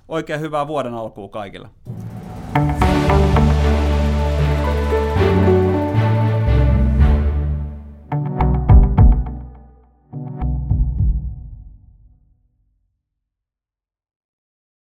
Oikein 0.08 0.40
hyvää 0.40 0.68
vuoden 0.68 0.94
alkua 0.94 1.30
kaikille. 1.30 1.70